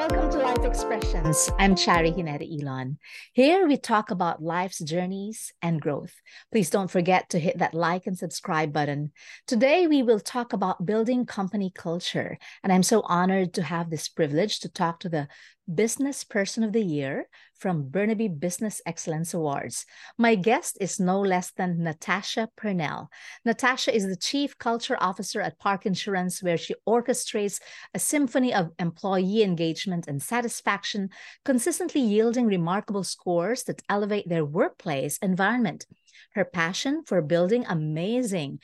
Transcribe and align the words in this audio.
Welcome 0.00 0.30
to 0.30 0.38
Life 0.38 0.64
Expressions. 0.64 1.50
I'm 1.58 1.76
Charie 1.76 2.12
Ginete-Ilon. 2.12 2.96
Here 3.34 3.68
we 3.68 3.76
talk 3.76 4.10
about 4.10 4.42
life's 4.42 4.78
journeys 4.78 5.52
and 5.60 5.78
growth. 5.78 6.14
Please 6.50 6.70
don't 6.70 6.90
forget 6.90 7.28
to 7.28 7.38
hit 7.38 7.58
that 7.58 7.74
like 7.74 8.06
and 8.06 8.16
subscribe 8.16 8.72
button. 8.72 9.12
Today 9.46 9.86
we 9.86 10.02
will 10.02 10.18
talk 10.18 10.54
about 10.54 10.86
building 10.86 11.26
company 11.26 11.70
culture, 11.74 12.38
and 12.62 12.72
I'm 12.72 12.82
so 12.82 13.02
honored 13.04 13.52
to 13.54 13.62
have 13.62 13.90
this 13.90 14.08
privilege 14.08 14.60
to 14.60 14.70
talk 14.70 15.00
to 15.00 15.10
the 15.10 15.28
Business 15.72 16.24
Person 16.24 16.64
of 16.64 16.72
the 16.72 16.82
Year 16.82 17.28
from 17.60 17.90
Burnaby 17.90 18.28
Business 18.28 18.80
Excellence 18.86 19.34
Awards. 19.34 19.84
My 20.16 20.34
guest 20.34 20.78
is 20.80 20.98
no 20.98 21.20
less 21.20 21.52
than 21.52 21.84
Natasha 21.84 22.48
Purnell. 22.56 23.10
Natasha 23.44 23.94
is 23.94 24.06
the 24.06 24.16
Chief 24.16 24.56
Culture 24.56 24.96
Officer 24.98 25.42
at 25.42 25.58
Park 25.58 25.84
Insurance, 25.84 26.42
where 26.42 26.56
she 26.56 26.74
orchestrates 26.88 27.60
a 27.94 27.98
symphony 27.98 28.54
of 28.54 28.70
employee 28.78 29.42
engagement 29.42 30.08
and 30.08 30.22
satisfaction, 30.22 31.10
consistently 31.44 32.00
yielding 32.00 32.46
remarkable 32.46 33.04
scores 33.04 33.64
that 33.64 33.82
elevate 33.88 34.28
their 34.28 34.44
workplace 34.44 35.18
environment. 35.18 35.86
Her 36.32 36.44
passion 36.44 37.02
for 37.06 37.20
building 37.22 37.64
amazing 37.68 38.60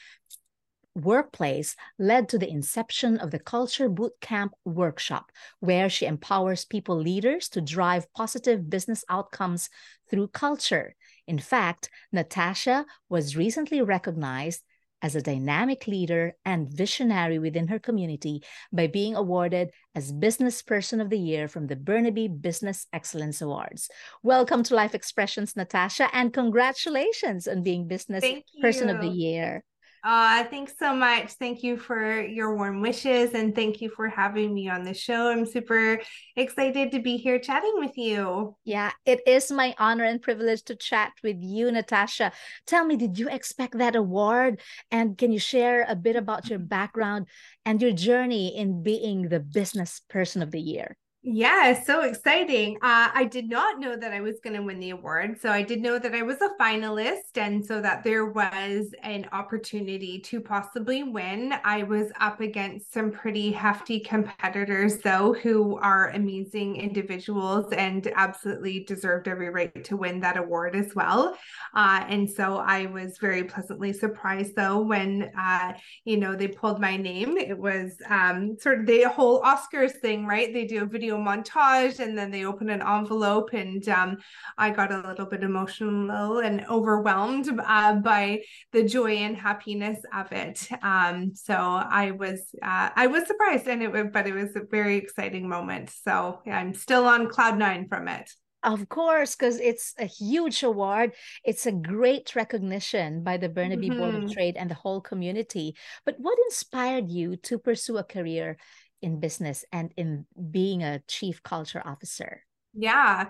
workplace 0.96 1.76
led 1.98 2.28
to 2.30 2.38
the 2.38 2.50
inception 2.50 3.18
of 3.18 3.30
the 3.30 3.38
Culture 3.38 3.88
Bootcamp 3.88 4.50
workshop, 4.64 5.30
where 5.60 5.88
she 5.88 6.06
empowers 6.06 6.64
people 6.64 6.96
leaders 6.96 7.48
to 7.50 7.60
drive 7.60 8.12
positive 8.14 8.70
business 8.70 9.04
outcomes 9.08 9.68
through 10.10 10.28
culture. 10.28 10.94
In 11.26 11.38
fact, 11.38 11.90
Natasha 12.12 12.86
was 13.08 13.36
recently 13.36 13.82
recognized 13.82 14.62
as 15.02 15.14
a 15.14 15.22
dynamic 15.22 15.86
leader 15.86 16.34
and 16.44 16.70
visionary 16.70 17.38
within 17.38 17.68
her 17.68 17.78
community 17.78 18.42
by 18.72 18.86
being 18.86 19.14
awarded 19.14 19.70
as 19.94 20.10
Business 20.10 20.62
Person 20.62 21.00
of 21.00 21.10
the 21.10 21.18
Year 21.18 21.48
from 21.48 21.66
the 21.66 21.76
Burnaby 21.76 22.28
Business 22.28 22.86
Excellence 22.92 23.42
Awards. 23.42 23.90
Welcome 24.22 24.62
to 24.64 24.74
Life 24.74 24.94
Expressions, 24.94 25.54
Natasha, 25.54 26.08
and 26.14 26.32
congratulations 26.32 27.46
on 27.46 27.62
being 27.62 27.86
Business 27.86 28.24
Person 28.62 28.88
of 28.88 29.02
the 29.02 29.08
Year. 29.08 29.62
Uh, 30.06 30.44
thanks 30.44 30.72
so 30.78 30.94
much. 30.94 31.32
Thank 31.32 31.64
you 31.64 31.76
for 31.76 32.20
your 32.20 32.54
warm 32.54 32.80
wishes 32.80 33.32
and 33.34 33.52
thank 33.56 33.80
you 33.80 33.90
for 33.90 34.08
having 34.08 34.54
me 34.54 34.68
on 34.68 34.84
the 34.84 34.94
show. 34.94 35.32
I'm 35.32 35.44
super 35.44 36.00
excited 36.36 36.92
to 36.92 37.00
be 37.00 37.16
here 37.16 37.40
chatting 37.40 37.74
with 37.74 37.98
you. 37.98 38.54
Yeah, 38.64 38.92
it 39.04 39.26
is 39.26 39.50
my 39.50 39.74
honor 39.80 40.04
and 40.04 40.22
privilege 40.22 40.62
to 40.66 40.76
chat 40.76 41.10
with 41.24 41.38
you, 41.40 41.72
Natasha. 41.72 42.30
Tell 42.68 42.84
me, 42.84 42.96
did 42.96 43.18
you 43.18 43.28
expect 43.28 43.78
that 43.78 43.96
award? 43.96 44.60
And 44.92 45.18
can 45.18 45.32
you 45.32 45.40
share 45.40 45.84
a 45.88 45.96
bit 45.96 46.14
about 46.14 46.48
your 46.48 46.60
background 46.60 47.26
and 47.64 47.82
your 47.82 47.90
journey 47.90 48.56
in 48.56 48.84
being 48.84 49.22
the 49.22 49.40
business 49.40 50.02
person 50.08 50.40
of 50.40 50.52
the 50.52 50.60
year? 50.60 50.96
Yeah, 51.28 51.82
so 51.82 52.02
exciting. 52.02 52.76
Uh, 52.76 53.10
I 53.12 53.24
did 53.24 53.48
not 53.48 53.80
know 53.80 53.96
that 53.96 54.12
I 54.12 54.20
was 54.20 54.38
going 54.38 54.54
to 54.54 54.62
win 54.62 54.78
the 54.78 54.90
award. 54.90 55.40
So 55.40 55.50
I 55.50 55.60
did 55.60 55.82
know 55.82 55.98
that 55.98 56.14
I 56.14 56.22
was 56.22 56.36
a 56.40 56.50
finalist 56.62 57.36
and 57.36 57.66
so 57.66 57.80
that 57.80 58.04
there 58.04 58.26
was 58.26 58.94
an 59.02 59.26
opportunity 59.32 60.20
to 60.20 60.40
possibly 60.40 61.02
win. 61.02 61.52
I 61.64 61.82
was 61.82 62.12
up 62.20 62.40
against 62.40 62.92
some 62.92 63.10
pretty 63.10 63.50
hefty 63.50 63.98
competitors, 63.98 64.98
though, 64.98 65.32
who 65.32 65.78
are 65.78 66.10
amazing 66.10 66.76
individuals 66.76 67.72
and 67.72 68.06
absolutely 68.14 68.84
deserved 68.84 69.26
every 69.26 69.50
right 69.50 69.82
to 69.82 69.96
win 69.96 70.20
that 70.20 70.36
award 70.36 70.76
as 70.76 70.94
well. 70.94 71.36
Uh, 71.74 72.04
and 72.08 72.30
so 72.30 72.58
I 72.58 72.86
was 72.86 73.18
very 73.18 73.42
pleasantly 73.42 73.92
surprised, 73.92 74.54
though, 74.54 74.78
when, 74.78 75.32
uh, 75.36 75.72
you 76.04 76.18
know, 76.18 76.36
they 76.36 76.46
pulled 76.46 76.80
my 76.80 76.96
name. 76.96 77.36
It 77.36 77.58
was 77.58 77.96
um, 78.08 78.56
sort 78.60 78.78
of 78.78 78.86
the 78.86 79.08
whole 79.08 79.42
Oscars 79.42 79.96
thing, 80.00 80.24
right? 80.24 80.54
They 80.54 80.66
do 80.66 80.84
a 80.84 80.86
video 80.86 81.15
montage 81.18 81.98
and 81.98 82.16
then 82.16 82.30
they 82.30 82.44
open 82.44 82.70
an 82.70 82.82
envelope 82.82 83.50
and 83.52 83.88
um, 83.88 84.16
i 84.58 84.70
got 84.70 84.92
a 84.92 85.06
little 85.08 85.26
bit 85.26 85.42
emotional 85.42 86.38
and 86.38 86.64
overwhelmed 86.68 87.48
uh, 87.66 87.94
by 87.94 88.40
the 88.72 88.82
joy 88.82 89.16
and 89.16 89.36
happiness 89.36 89.98
of 90.14 90.30
it 90.32 90.68
um, 90.82 91.32
so 91.34 91.54
i 91.54 92.10
was 92.10 92.40
uh, 92.62 92.90
i 92.96 93.06
was 93.06 93.26
surprised 93.26 93.66
and 93.66 93.82
it 93.82 94.12
but 94.12 94.26
it 94.26 94.34
was 94.34 94.54
a 94.56 94.62
very 94.70 94.96
exciting 94.96 95.48
moment 95.48 95.90
so 95.90 96.40
i'm 96.46 96.74
still 96.74 97.06
on 97.06 97.28
cloud 97.28 97.58
nine 97.58 97.86
from 97.88 98.08
it 98.08 98.30
of 98.66 98.88
course, 98.88 99.36
because 99.36 99.60
it's 99.60 99.94
a 99.96 100.06
huge 100.06 100.64
award. 100.64 101.12
It's 101.44 101.66
a 101.66 101.72
great 101.72 102.34
recognition 102.34 103.22
by 103.22 103.36
the 103.36 103.48
Burnaby 103.48 103.90
mm-hmm. 103.90 103.98
Board 103.98 104.14
of 104.16 104.22
mm-hmm. 104.22 104.32
Trade 104.32 104.56
and 104.56 104.68
the 104.68 104.74
whole 104.74 105.00
community. 105.00 105.76
But 106.04 106.16
what 106.18 106.36
inspired 106.46 107.08
you 107.08 107.36
to 107.44 107.58
pursue 107.58 107.98
a 107.98 108.02
career 108.02 108.56
in 109.06 109.20
business 109.20 109.64
and 109.72 109.94
in 109.96 110.26
being 110.50 110.82
a 110.82 111.00
chief 111.06 111.42
culture 111.44 111.80
officer? 111.86 112.42
Yeah, 112.78 113.28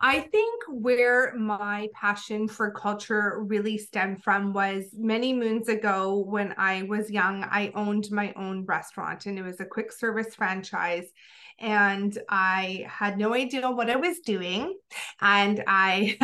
I 0.00 0.20
think 0.20 0.62
where 0.70 1.34
my 1.34 1.88
passion 1.92 2.48
for 2.48 2.70
culture 2.70 3.42
really 3.42 3.76
stemmed 3.76 4.22
from 4.22 4.54
was 4.54 4.84
many 4.96 5.34
moons 5.34 5.68
ago 5.68 6.24
when 6.26 6.54
I 6.56 6.84
was 6.84 7.10
young. 7.10 7.44
I 7.44 7.72
owned 7.74 8.10
my 8.10 8.32
own 8.36 8.64
restaurant 8.64 9.26
and 9.26 9.38
it 9.38 9.42
was 9.42 9.60
a 9.60 9.66
quick 9.66 9.92
service 9.92 10.34
franchise. 10.34 11.08
And 11.58 12.16
I 12.28 12.86
had 12.88 13.18
no 13.18 13.34
idea 13.34 13.70
what 13.70 13.90
I 13.90 13.96
was 13.96 14.20
doing. 14.20 14.78
And 15.20 15.62
I 15.66 16.16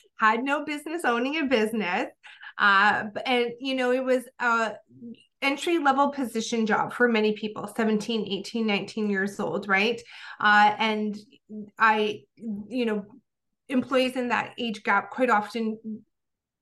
had 0.20 0.44
no 0.44 0.64
business 0.64 1.04
owning 1.04 1.38
a 1.38 1.46
business. 1.46 2.10
Uh, 2.58 3.04
and, 3.24 3.52
you 3.58 3.74
know, 3.74 3.90
it 3.92 4.04
was 4.04 4.24
uh, 4.38 4.70
entry 5.40 5.78
level 5.78 6.10
position 6.10 6.66
job 6.66 6.92
for 6.92 7.08
many 7.08 7.32
people 7.32 7.72
17 7.76 8.26
18 8.26 8.66
19 8.66 9.10
years 9.10 9.38
old 9.38 9.68
right? 9.68 10.00
Uh, 10.40 10.74
and 10.78 11.16
i 11.78 12.20
you 12.68 12.84
know 12.84 13.04
employees 13.68 14.16
in 14.16 14.28
that 14.28 14.54
age 14.58 14.82
gap 14.82 15.10
quite 15.10 15.30
often 15.30 15.78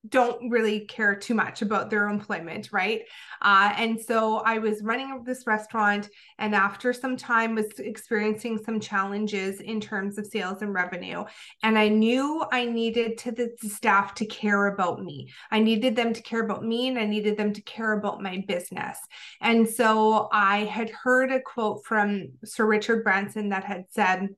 don't 0.09 0.49
really 0.49 0.81
care 0.81 1.15
too 1.15 1.33
much 1.33 1.61
about 1.61 1.89
their 1.89 2.09
employment 2.09 2.69
right? 2.71 3.01
Uh, 3.41 3.71
and 3.77 3.99
so 3.99 4.37
i 4.37 4.57
was 4.57 4.81
running 4.81 5.23
this 5.23 5.45
restaurant 5.45 6.09
and 6.39 6.55
after 6.55 6.91
some 6.91 7.15
time 7.15 7.55
was 7.55 7.67
experiencing 7.77 8.57
some 8.57 8.79
challenges 8.79 9.61
in 9.61 9.79
terms 9.79 10.17
of 10.17 10.25
sales 10.25 10.61
and 10.61 10.73
revenue. 10.73 11.23
And 11.63 11.77
i 11.77 11.87
knew 11.87 12.43
i 12.51 12.65
needed 12.65 13.17
to 13.19 13.31
the 13.31 13.51
staff 13.69 14.15
to 14.15 14.25
care 14.25 14.67
about 14.67 15.03
me. 15.03 15.31
I 15.51 15.59
needed 15.59 15.95
them 15.95 16.13
to 16.13 16.21
care 16.21 16.43
about 16.43 16.63
me 16.63 16.87
and 16.87 16.97
i 16.97 17.05
needed 17.05 17.37
them 17.37 17.53
to 17.53 17.61
care 17.61 17.93
about 17.93 18.21
my 18.21 18.43
business. 18.47 18.97
And 19.41 19.67
so 19.69 20.29
i 20.31 20.59
had 20.65 20.89
heard 20.89 21.31
a 21.31 21.41
quote 21.41 21.85
from 21.85 22.29
sir 22.43 22.65
richard 22.65 23.03
branson 23.03 23.49
that 23.49 23.63
had 23.63 23.85
said 23.89 24.29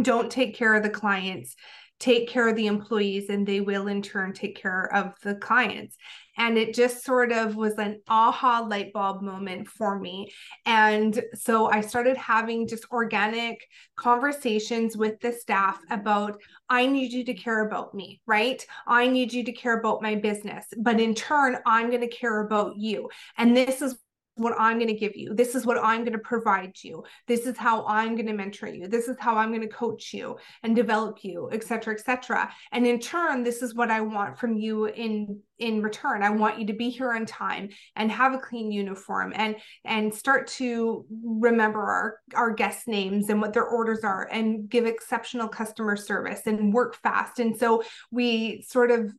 don't 0.00 0.30
take 0.30 0.54
care 0.54 0.74
of 0.74 0.82
the 0.82 0.90
clients 0.90 1.56
take 2.00 2.28
care 2.28 2.48
of 2.48 2.56
the 2.56 2.66
employees 2.66 3.28
and 3.28 3.46
they 3.46 3.60
will 3.60 3.86
in 3.86 4.02
turn 4.02 4.32
take 4.32 4.60
care 4.60 4.92
of 4.92 5.14
the 5.22 5.34
clients. 5.36 5.96
And 6.38 6.56
it 6.56 6.74
just 6.74 7.04
sort 7.04 7.32
of 7.32 7.56
was 7.56 7.74
an 7.74 8.00
aha 8.08 8.66
light 8.66 8.94
bulb 8.94 9.20
moment 9.20 9.68
for 9.68 9.98
me. 9.98 10.32
And 10.64 11.22
so 11.34 11.66
i 11.66 11.80
started 11.80 12.16
having 12.16 12.66
just 12.66 12.86
organic 12.90 13.62
conversations 13.96 14.96
with 14.96 15.20
the 15.20 15.32
staff 15.32 15.78
about 15.90 16.40
i 16.68 16.86
need 16.86 17.12
you 17.12 17.24
to 17.24 17.34
care 17.34 17.66
about 17.66 17.94
me 17.94 18.20
right? 18.26 18.64
I 18.86 19.06
need 19.08 19.32
you 19.32 19.44
to 19.44 19.52
care 19.52 19.78
about 19.78 20.02
my 20.02 20.14
business 20.14 20.66
but 20.78 20.98
in 20.98 21.14
turn 21.14 21.58
i'm 21.66 21.88
going 21.88 22.00
to 22.00 22.08
care 22.08 22.40
about 22.40 22.76
you. 22.76 23.10
And 23.36 23.56
this 23.56 23.82
is 23.82 23.96
what 24.40 24.54
I'm 24.58 24.78
going 24.78 24.88
to 24.88 24.94
give 24.94 25.14
you. 25.14 25.34
This 25.34 25.54
is 25.54 25.66
what 25.66 25.78
I'm 25.78 26.00
going 26.00 26.14
to 26.14 26.18
provide 26.18 26.72
you. 26.82 27.04
This 27.26 27.46
is 27.46 27.56
how 27.58 27.84
I'm 27.86 28.14
going 28.14 28.26
to 28.26 28.32
mentor 28.32 28.68
you. 28.68 28.88
This 28.88 29.06
is 29.08 29.16
how 29.20 29.36
I'm 29.36 29.50
going 29.50 29.60
to 29.60 29.68
coach 29.68 30.14
you 30.14 30.36
and 30.62 30.74
develop 30.74 31.22
you, 31.22 31.50
et 31.52 31.62
cetera, 31.62 31.94
et 31.94 32.00
cetera. 32.00 32.50
And 32.72 32.86
in 32.86 32.98
turn, 32.98 33.42
this 33.42 33.60
is 33.60 33.74
what 33.74 33.90
I 33.90 34.00
want 34.00 34.38
from 34.38 34.56
you 34.56 34.86
in 34.86 35.40
in 35.58 35.82
return. 35.82 36.22
I 36.22 36.30
want 36.30 36.58
you 36.58 36.66
to 36.68 36.72
be 36.72 36.88
here 36.88 37.12
on 37.12 37.26
time 37.26 37.68
and 37.94 38.10
have 38.10 38.32
a 38.32 38.38
clean 38.38 38.72
uniform 38.72 39.34
and 39.36 39.56
and 39.84 40.12
start 40.12 40.46
to 40.48 41.04
remember 41.22 41.82
our 41.82 42.16
our 42.34 42.50
guest 42.50 42.88
names 42.88 43.28
and 43.28 43.42
what 43.42 43.52
their 43.52 43.66
orders 43.66 44.02
are 44.02 44.26
and 44.32 44.70
give 44.70 44.86
exceptional 44.86 45.48
customer 45.48 45.96
service 45.96 46.46
and 46.46 46.72
work 46.72 46.96
fast. 46.96 47.40
And 47.40 47.54
so 47.56 47.82
we 48.10 48.64
sort 48.66 48.90
of 48.90 49.12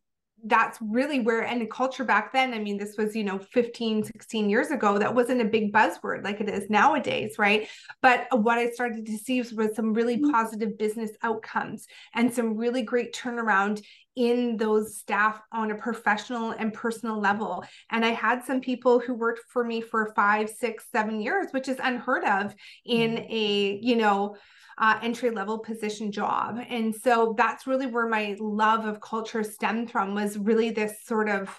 that's 0.45 0.79
really 0.81 1.19
where 1.19 1.41
and 1.41 1.61
the 1.61 1.65
culture 1.65 2.03
back 2.03 2.33
then 2.33 2.53
i 2.53 2.59
mean 2.59 2.77
this 2.77 2.95
was 2.97 3.15
you 3.15 3.23
know 3.23 3.37
15 3.37 4.03
16 4.03 4.49
years 4.49 4.71
ago 4.71 4.97
that 4.97 5.13
wasn't 5.13 5.39
a 5.39 5.45
big 5.45 5.71
buzzword 5.71 6.23
like 6.23 6.41
it 6.41 6.49
is 6.49 6.69
nowadays 6.69 7.35
right 7.37 7.67
but 8.01 8.27
what 8.31 8.57
i 8.57 8.69
started 8.69 9.05
to 9.05 9.17
see 9.17 9.39
was, 9.39 9.53
was 9.53 9.75
some 9.75 9.93
really 9.93 10.17
mm-hmm. 10.17 10.31
positive 10.31 10.77
business 10.77 11.11
outcomes 11.21 11.87
and 12.15 12.33
some 12.33 12.57
really 12.57 12.81
great 12.81 13.13
turnaround 13.13 13.83
in 14.15 14.57
those 14.57 14.97
staff 14.97 15.41
on 15.51 15.71
a 15.71 15.75
professional 15.75 16.51
and 16.51 16.73
personal 16.73 17.19
level 17.19 17.63
and 17.91 18.03
i 18.03 18.09
had 18.09 18.43
some 18.43 18.59
people 18.59 18.99
who 18.99 19.13
worked 19.13 19.43
for 19.47 19.63
me 19.63 19.79
for 19.79 20.11
five 20.15 20.49
six 20.49 20.85
seven 20.91 21.21
years 21.21 21.47
which 21.51 21.67
is 21.67 21.77
unheard 21.81 22.23
of 22.23 22.53
in 22.85 23.11
mm-hmm. 23.11 23.31
a 23.31 23.79
you 23.81 23.95
know 23.95 24.35
uh, 24.81 24.99
entry 25.03 25.29
level 25.29 25.59
position 25.59 26.11
job. 26.11 26.59
And 26.67 26.93
so 26.93 27.35
that's 27.37 27.67
really 27.67 27.85
where 27.85 28.07
my 28.07 28.35
love 28.39 28.85
of 28.85 28.99
culture 28.99 29.43
stemmed 29.43 29.91
from 29.91 30.15
was 30.15 30.37
really 30.39 30.71
this 30.71 31.05
sort 31.05 31.29
of 31.29 31.55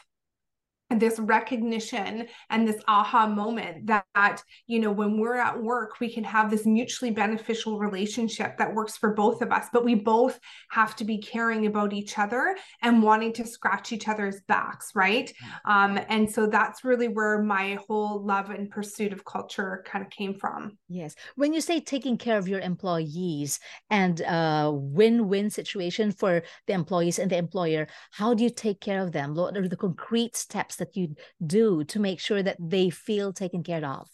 this 1.00 1.18
recognition 1.18 2.26
and 2.50 2.66
this 2.66 2.82
aha 2.88 3.26
moment 3.26 3.86
that, 3.86 4.04
that, 4.14 4.42
you 4.66 4.78
know 4.78 4.90
when 4.90 5.18
we're 5.18 5.36
at 5.36 5.60
work 5.60 6.00
we 6.00 6.12
can 6.12 6.24
have 6.24 6.50
this 6.50 6.66
mutually 6.66 7.10
beneficial 7.10 7.78
relationship 7.78 8.56
that 8.58 8.72
works 8.72 8.96
for 8.96 9.14
both 9.14 9.42
of 9.42 9.52
us 9.52 9.66
but 9.72 9.84
we 9.84 9.94
both 9.94 10.38
have 10.70 10.96
to 10.96 11.04
be 11.04 11.18
caring 11.18 11.66
about 11.66 11.92
each 11.92 12.18
other 12.18 12.56
and 12.82 13.02
wanting 13.02 13.32
to 13.32 13.46
scratch 13.46 13.92
each 13.92 14.08
other's 14.08 14.40
backs 14.48 14.92
right? 14.94 15.32
Um, 15.64 15.98
and 16.08 16.30
so 16.30 16.46
that's 16.46 16.84
really 16.84 17.08
where 17.08 17.42
my 17.42 17.78
whole 17.86 18.24
love 18.24 18.50
and 18.50 18.70
pursuit 18.70 19.12
of 19.12 19.24
culture 19.24 19.84
kind 19.86 20.04
of 20.04 20.10
came 20.10 20.34
from. 20.34 20.78
Yes. 20.88 21.14
When 21.36 21.52
you 21.52 21.60
say 21.60 21.80
taking 21.80 22.18
care 22.18 22.38
of 22.38 22.48
your 22.48 22.60
employees 22.60 23.58
and 23.90 24.20
a 24.20 24.70
win-win 24.72 25.50
situation 25.50 26.12
for 26.12 26.42
the 26.66 26.72
employees 26.72 27.18
and 27.18 27.30
the 27.30 27.36
employer 27.36 27.86
how 28.10 28.34
do 28.34 28.42
you 28.42 28.50
take 28.50 28.80
care 28.80 29.00
of 29.02 29.12
them? 29.12 29.34
What 29.34 29.56
are 29.56 29.68
the 29.68 29.76
concrete 29.76 30.36
steps 30.36 30.76
that 30.82 30.96
you 30.96 31.14
do 31.44 31.84
to 31.84 31.98
make 32.00 32.20
sure 32.20 32.42
that 32.42 32.56
they 32.60 32.90
feel 32.90 33.32
taken 33.32 33.62
care 33.62 33.84
of? 33.86 34.08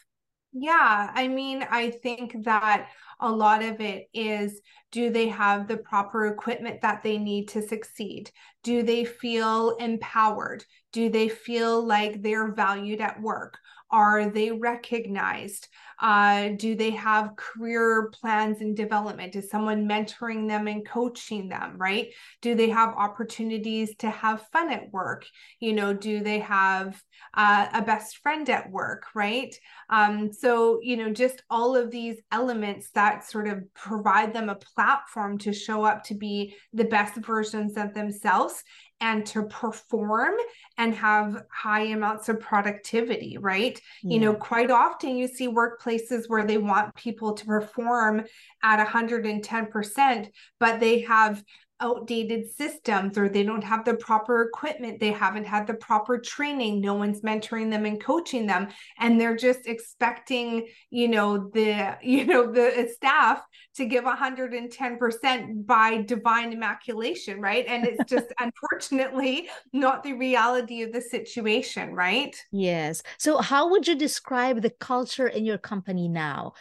Yeah, 0.52 1.10
I 1.14 1.28
mean, 1.28 1.62
I 1.70 1.90
think 1.90 2.44
that 2.44 2.88
a 3.20 3.30
lot 3.30 3.62
of 3.62 3.80
it 3.80 4.08
is 4.14 4.60
do 4.90 5.10
they 5.10 5.28
have 5.28 5.68
the 5.68 5.76
proper 5.76 6.26
equipment 6.26 6.80
that 6.80 7.02
they 7.02 7.18
need 7.18 7.48
to 7.50 7.62
succeed? 7.62 8.30
Do 8.62 8.82
they 8.82 9.04
feel 9.04 9.76
empowered? 9.76 10.64
Do 10.92 11.10
they 11.10 11.28
feel 11.28 11.84
like 11.84 12.22
they're 12.22 12.52
valued 12.52 13.00
at 13.00 13.20
work? 13.20 13.58
Are 13.90 14.30
they 14.30 14.50
recognized? 14.50 15.68
Uh, 16.00 16.50
do 16.56 16.76
they 16.76 16.90
have 16.90 17.36
career 17.36 18.10
plans 18.20 18.60
and 18.60 18.76
development? 18.76 19.34
Is 19.34 19.50
someone 19.50 19.88
mentoring 19.88 20.46
them 20.46 20.68
and 20.68 20.86
coaching 20.86 21.48
them, 21.48 21.76
right? 21.76 22.08
Do 22.40 22.54
they 22.54 22.68
have 22.68 22.94
opportunities 22.94 23.96
to 23.96 24.10
have 24.10 24.46
fun 24.52 24.70
at 24.70 24.92
work? 24.92 25.26
You 25.58 25.72
know, 25.72 25.92
do 25.92 26.20
they 26.20 26.38
have 26.40 27.02
uh, 27.34 27.66
a 27.72 27.82
best 27.82 28.18
friend 28.18 28.48
at 28.48 28.70
work, 28.70 29.06
right? 29.14 29.54
Um, 29.90 30.32
so, 30.32 30.78
you 30.82 30.96
know, 30.96 31.12
just 31.12 31.42
all 31.50 31.74
of 31.74 31.90
these 31.90 32.16
elements 32.30 32.90
that 32.90 33.24
sort 33.24 33.48
of 33.48 33.62
provide 33.74 34.32
them 34.32 34.48
a 34.48 34.54
platform 34.54 35.38
to 35.38 35.52
show 35.52 35.82
up 35.82 36.04
to 36.04 36.14
be 36.14 36.54
the 36.72 36.84
best 36.84 37.16
versions 37.16 37.76
of 37.76 37.94
themselves 37.94 38.62
and 39.00 39.24
to 39.26 39.44
perform 39.44 40.34
and 40.76 40.94
have 40.94 41.44
high 41.50 41.84
amounts 41.84 42.28
of 42.28 42.40
productivity, 42.40 43.38
right? 43.38 43.80
Yeah. 44.02 44.14
You 44.14 44.20
know, 44.20 44.34
quite 44.34 44.70
often 44.70 45.16
you 45.16 45.28
see 45.28 45.48
workplaces 45.48 46.28
where 46.28 46.44
they 46.44 46.58
want 46.58 46.94
people 46.94 47.34
to 47.34 47.44
perform 47.44 48.24
at 48.62 48.84
110%, 48.84 50.28
but 50.58 50.80
they 50.80 51.00
have 51.02 51.42
outdated 51.80 52.50
systems 52.50 53.16
or 53.16 53.28
they 53.28 53.42
don't 53.42 53.62
have 53.62 53.84
the 53.84 53.94
proper 53.94 54.42
equipment 54.42 54.98
they 54.98 55.12
haven't 55.12 55.44
had 55.44 55.66
the 55.66 55.74
proper 55.74 56.18
training 56.18 56.80
no 56.80 56.94
one's 56.94 57.20
mentoring 57.20 57.70
them 57.70 57.86
and 57.86 58.02
coaching 58.02 58.46
them 58.46 58.68
and 58.98 59.20
they're 59.20 59.36
just 59.36 59.66
expecting 59.66 60.66
you 60.90 61.08
know 61.08 61.50
the 61.54 61.96
you 62.02 62.24
know 62.24 62.50
the 62.50 62.80
uh, 62.80 62.86
staff 62.88 63.42
to 63.74 63.84
give 63.84 64.04
110% 64.04 65.66
by 65.66 66.02
divine 66.02 66.52
immaculation 66.52 67.40
right? 67.40 67.64
And 67.66 67.86
it's 67.86 68.04
just 68.10 68.26
unfortunately 68.40 69.48
not 69.72 70.02
the 70.02 70.14
reality 70.14 70.82
of 70.82 70.92
the 70.92 71.00
situation 71.00 71.94
right? 71.94 72.36
Yes. 72.50 73.02
So 73.18 73.38
how 73.38 73.70
would 73.70 73.86
you 73.86 73.94
describe 73.94 74.62
the 74.62 74.70
culture 74.70 75.28
in 75.28 75.44
your 75.44 75.58
company 75.58 76.08
now? 76.08 76.54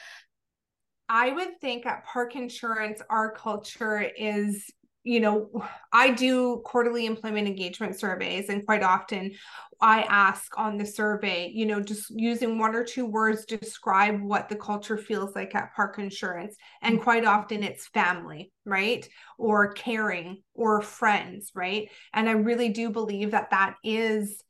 I 1.10 1.32
would 1.32 1.62
think 1.62 1.86
at 1.86 2.06
Park 2.06 2.36
Insurance, 2.36 3.02
our 3.10 3.32
culture 3.32 4.02
is 4.02 4.70
you 5.08 5.22
know, 5.22 5.50
I 5.94 6.12
do 6.12 6.62
quarterly 6.66 7.06
employment 7.06 7.48
engagement 7.48 7.98
surveys, 7.98 8.50
and 8.50 8.66
quite 8.66 8.84
often 8.84 9.32
I 9.80 10.02
ask 10.02 10.58
on 10.58 10.78
the 10.78 10.86
survey, 10.86 11.52
you 11.54 11.66
know, 11.66 11.80
just 11.80 12.10
using 12.10 12.60
one 12.60 12.76
or 12.76 12.84
two 12.84 13.06
words 13.06 13.46
describe 13.46 14.22
what 14.22 14.50
the 14.50 14.56
culture 14.56 14.98
feels 14.98 15.34
like 15.34 15.56
at 15.56 15.74
Park 15.76 15.98
Insurance. 15.98 16.56
And 16.82 16.96
mm-hmm. 16.96 17.04
quite 17.04 17.26
often 17.26 17.64
it's 17.64 17.88
family, 17.88 18.52
right? 18.66 19.08
Or 19.38 19.72
caring 19.74 20.42
or 20.54 20.82
friends, 20.82 21.52
right? 21.56 21.90
And 22.14 22.28
I 22.28 22.34
really 22.34 22.70
do 22.70 22.90
believe 22.90 23.32
that 23.32 23.52
that 23.52 23.76
is 23.84 24.44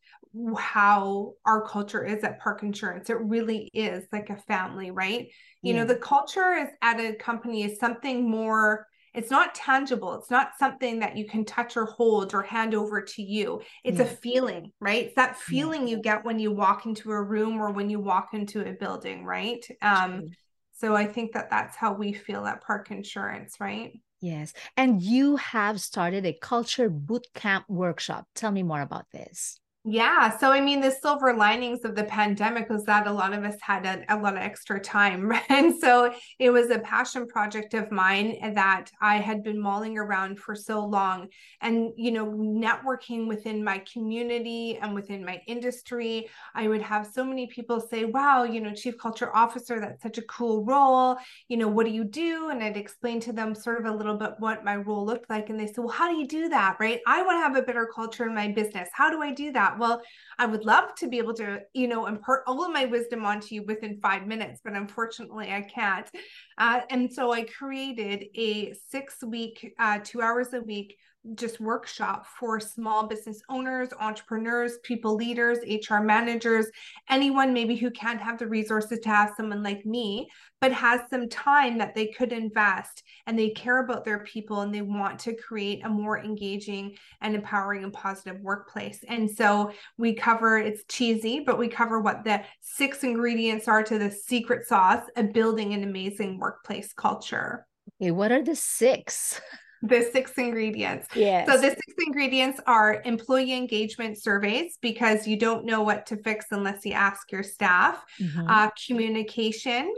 how 0.57 1.33
our 1.45 1.67
culture 1.67 2.03
is 2.03 2.23
at 2.23 2.39
Park 2.39 2.63
Insurance. 2.63 3.09
It 3.09 3.19
really 3.19 3.69
is 3.73 4.05
like 4.11 4.29
a 4.29 4.37
family, 4.37 4.91
right? 4.91 5.27
You 5.61 5.73
yeah. 5.73 5.81
know, 5.81 5.85
the 5.85 5.97
culture 5.97 6.53
is 6.53 6.69
at 6.81 6.99
a 6.99 7.13
company 7.13 7.63
is 7.63 7.79
something 7.79 8.29
more 8.29 8.87
it's 9.17 9.31
not 9.31 9.55
tangible. 9.55 10.13
It's 10.13 10.29
not 10.29 10.51
something 10.59 10.99
that 10.99 11.17
you 11.17 11.25
can 11.25 11.43
touch 11.43 11.75
or 11.75 11.85
hold 11.85 12.35
or 12.35 12.43
hand 12.43 12.75
over 12.75 13.01
to 13.01 13.21
you. 13.23 13.61
It's 13.83 13.97
yeah. 13.97 14.03
a 14.03 14.07
feeling, 14.07 14.71
right? 14.79 15.07
It's 15.07 15.15
that 15.15 15.37
feeling 15.37 15.87
yeah. 15.87 15.95
you 15.95 16.01
get 16.03 16.23
when 16.23 16.37
you 16.37 16.51
walk 16.51 16.85
into 16.85 17.09
a 17.11 17.21
room 17.21 17.59
or 17.59 17.71
when 17.71 17.89
you 17.89 17.99
walk 17.99 18.29
into 18.33 18.61
a 18.61 18.73
building, 18.73 19.25
right? 19.25 19.65
Um, 19.81 20.29
so 20.73 20.95
I 20.95 21.07
think 21.07 21.31
that 21.33 21.49
that's 21.49 21.75
how 21.75 21.93
we 21.93 22.13
feel 22.13 22.45
at 22.45 22.63
Park 22.63 22.91
Insurance, 22.91 23.55
right? 23.59 23.99
Yes. 24.21 24.53
And 24.77 25.01
you 25.01 25.37
have 25.37 25.81
started 25.81 26.23
a 26.23 26.37
culture 26.39 26.89
boot 26.89 27.25
camp 27.33 27.65
workshop. 27.67 28.27
Tell 28.35 28.51
me 28.51 28.61
more 28.61 28.81
about 28.81 29.05
this. 29.11 29.59
Yeah. 29.89 30.37
So, 30.37 30.51
I 30.51 30.59
mean, 30.59 30.81
the 30.81 30.91
silver 30.91 31.33
linings 31.33 31.85
of 31.85 31.95
the 31.95 32.03
pandemic 32.03 32.69
was 32.69 32.83
that 32.83 33.07
a 33.07 33.11
lot 33.11 33.31
of 33.31 33.45
us 33.45 33.55
had 33.61 33.85
a, 33.85 34.03
a, 34.13 34.19
lot 34.19 34.33
of 34.33 34.41
extra 34.41 34.81
time. 34.81 35.31
And 35.49 35.79
so 35.79 36.13
it 36.39 36.49
was 36.49 36.69
a 36.69 36.79
passion 36.79 37.25
project 37.25 37.73
of 37.73 37.89
mine 37.89 38.53
that 38.55 38.91
I 38.99 39.15
had 39.15 39.43
been 39.43 39.57
mulling 39.57 39.97
around 39.97 40.39
for 40.39 40.55
so 40.55 40.85
long. 40.85 41.29
And, 41.61 41.93
you 41.95 42.11
know, 42.11 42.25
networking 42.25 43.29
within 43.29 43.63
my 43.63 43.81
community 43.91 44.77
and 44.77 44.93
within 44.93 45.23
my 45.23 45.41
industry, 45.47 46.27
I 46.53 46.67
would 46.67 46.81
have 46.81 47.07
so 47.07 47.23
many 47.23 47.47
people 47.47 47.79
say, 47.79 48.03
wow, 48.03 48.43
you 48.43 48.59
know, 48.59 48.73
chief 48.73 48.97
culture 48.97 49.33
officer, 49.33 49.79
that's 49.79 50.03
such 50.03 50.17
a 50.17 50.23
cool 50.23 50.65
role. 50.65 51.15
You 51.47 51.55
know, 51.55 51.69
what 51.69 51.85
do 51.85 51.93
you 51.93 52.03
do? 52.03 52.49
And 52.49 52.61
I'd 52.61 52.75
explain 52.75 53.21
to 53.21 53.31
them 53.31 53.55
sort 53.55 53.79
of 53.79 53.85
a 53.85 53.95
little 53.95 54.17
bit 54.17 54.31
what 54.39 54.65
my 54.65 54.75
role 54.75 55.05
looked 55.05 55.29
like. 55.29 55.49
And 55.49 55.57
they 55.57 55.67
said, 55.67 55.77
well, 55.77 55.87
how 55.87 56.09
do 56.11 56.17
you 56.17 56.27
do 56.27 56.49
that? 56.49 56.75
Right. 56.77 56.99
I 57.07 57.21
want 57.21 57.37
to 57.37 57.41
have 57.41 57.55
a 57.55 57.65
better 57.65 57.87
culture 57.95 58.25
in 58.27 58.35
my 58.35 58.49
business. 58.49 58.89
How 58.91 59.09
do 59.09 59.21
I 59.21 59.31
do 59.31 59.53
that? 59.53 59.76
Well 59.77 60.01
i 60.39 60.45
would 60.45 60.65
love 60.65 60.93
to 60.95 61.07
be 61.07 61.17
able 61.17 61.33
to 61.33 61.59
you 61.73 61.87
know 61.87 62.05
impart 62.05 62.43
all 62.47 62.63
of 62.63 62.71
my 62.71 62.85
wisdom 62.85 63.25
onto 63.25 63.55
you 63.55 63.63
within 63.63 63.99
five 64.01 64.27
minutes 64.27 64.61
but 64.63 64.73
unfortunately 64.73 65.51
i 65.51 65.61
can't. 65.61 66.09
Uh, 66.57 66.81
and 66.89 67.11
so 67.11 67.31
i 67.31 67.43
created 67.43 68.25
a 68.35 68.73
six 68.89 69.23
week 69.23 69.73
uh, 69.79 69.99
two 70.03 70.21
hours 70.21 70.53
a 70.53 70.61
week 70.61 70.97
just 71.35 71.59
workshop 71.59 72.25
for 72.25 72.59
small 72.59 73.07
business 73.07 73.41
owners, 73.49 73.89
entrepreneurs, 73.99 74.77
people 74.83 75.15
leaders, 75.15 75.59
HR 75.67 75.99
managers, 75.99 76.67
anyone 77.09 77.53
maybe 77.53 77.75
who 77.75 77.91
can't 77.91 78.21
have 78.21 78.37
the 78.37 78.47
resources 78.47 78.99
to 78.99 79.09
have 79.09 79.33
someone 79.35 79.63
like 79.63 79.85
me, 79.85 80.27
but 80.61 80.71
has 80.71 81.01
some 81.09 81.29
time 81.29 81.77
that 81.77 81.93
they 81.93 82.07
could 82.07 82.31
invest 82.31 83.03
and 83.25 83.37
they 83.37 83.49
care 83.49 83.83
about 83.83 84.05
their 84.05 84.19
people 84.19 84.61
and 84.61 84.73
they 84.73 84.81
want 84.81 85.19
to 85.19 85.35
create 85.35 85.85
a 85.85 85.89
more 85.89 86.19
engaging 86.19 86.95
and 87.21 87.35
empowering 87.35 87.83
and 87.83 87.93
positive 87.93 88.39
workplace. 88.41 89.03
And 89.07 89.29
so 89.29 89.71
we 89.97 90.13
cover 90.13 90.57
it's 90.57 90.83
cheesy, 90.87 91.41
but 91.41 91.59
we 91.59 91.67
cover 91.67 91.99
what 91.99 92.23
the 92.23 92.43
six 92.61 93.03
ingredients 93.03 93.67
are 93.67 93.83
to 93.83 93.99
the 93.99 94.11
secret 94.11 94.67
sauce 94.67 95.05
of 95.15 95.33
building 95.33 95.73
an 95.73 95.83
amazing 95.83 96.39
workplace 96.39 96.93
culture. 96.93 97.65
Okay, 98.01 98.11
what 98.11 98.31
are 98.31 98.43
the 98.43 98.55
six? 98.55 99.39
the 99.81 100.09
six 100.11 100.31
ingredients. 100.37 101.07
Yes. 101.15 101.47
So 101.47 101.57
the 101.57 101.69
six 101.69 101.93
ingredients 102.05 102.59
are 102.65 103.01
employee 103.05 103.53
engagement 103.53 104.21
surveys 104.21 104.77
because 104.81 105.27
you 105.27 105.37
don't 105.37 105.65
know 105.65 105.81
what 105.81 106.05
to 106.07 106.17
fix 106.17 106.47
unless 106.51 106.85
you 106.85 106.93
ask 106.93 107.31
your 107.31 107.43
staff. 107.43 108.03
Mm-hmm. 108.19 108.49
Uh, 108.49 108.69
communication, 108.87 109.93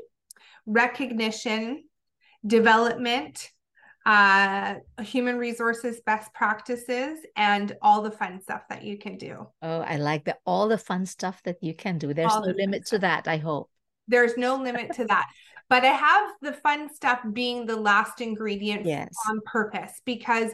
recognition, 0.65 1.83
development, 2.45 3.51
uh, 4.05 4.75
human 5.01 5.37
resources 5.37 6.01
best 6.05 6.33
practices, 6.33 7.19
and 7.35 7.75
all 7.81 8.01
the 8.01 8.11
fun 8.11 8.41
stuff 8.41 8.63
that 8.69 8.83
you 8.83 8.97
can 8.97 9.17
do. 9.17 9.47
Oh, 9.61 9.79
I 9.81 9.97
like 9.97 10.25
that. 10.25 10.39
All 10.45 10.67
the 10.67 10.77
fun 10.77 11.05
stuff 11.05 11.41
that 11.43 11.57
you 11.61 11.73
can 11.73 11.97
do. 11.97 12.13
There's 12.13 12.31
all 12.31 12.41
no 12.41 12.47
the 12.47 12.53
limit 12.53 12.85
to 12.87 12.99
that, 12.99 13.27
I 13.27 13.37
hope. 13.37 13.69
There's 14.07 14.35
no 14.37 14.55
limit 14.55 14.93
to 14.93 15.05
that. 15.05 15.27
But 15.69 15.85
I 15.85 15.91
have 15.91 16.31
the 16.41 16.53
fun 16.53 16.93
stuff 16.93 17.19
being 17.31 17.65
the 17.65 17.75
last 17.75 18.21
ingredient 18.21 18.85
yes. 18.85 19.13
on 19.29 19.39
purpose 19.45 20.01
because 20.03 20.51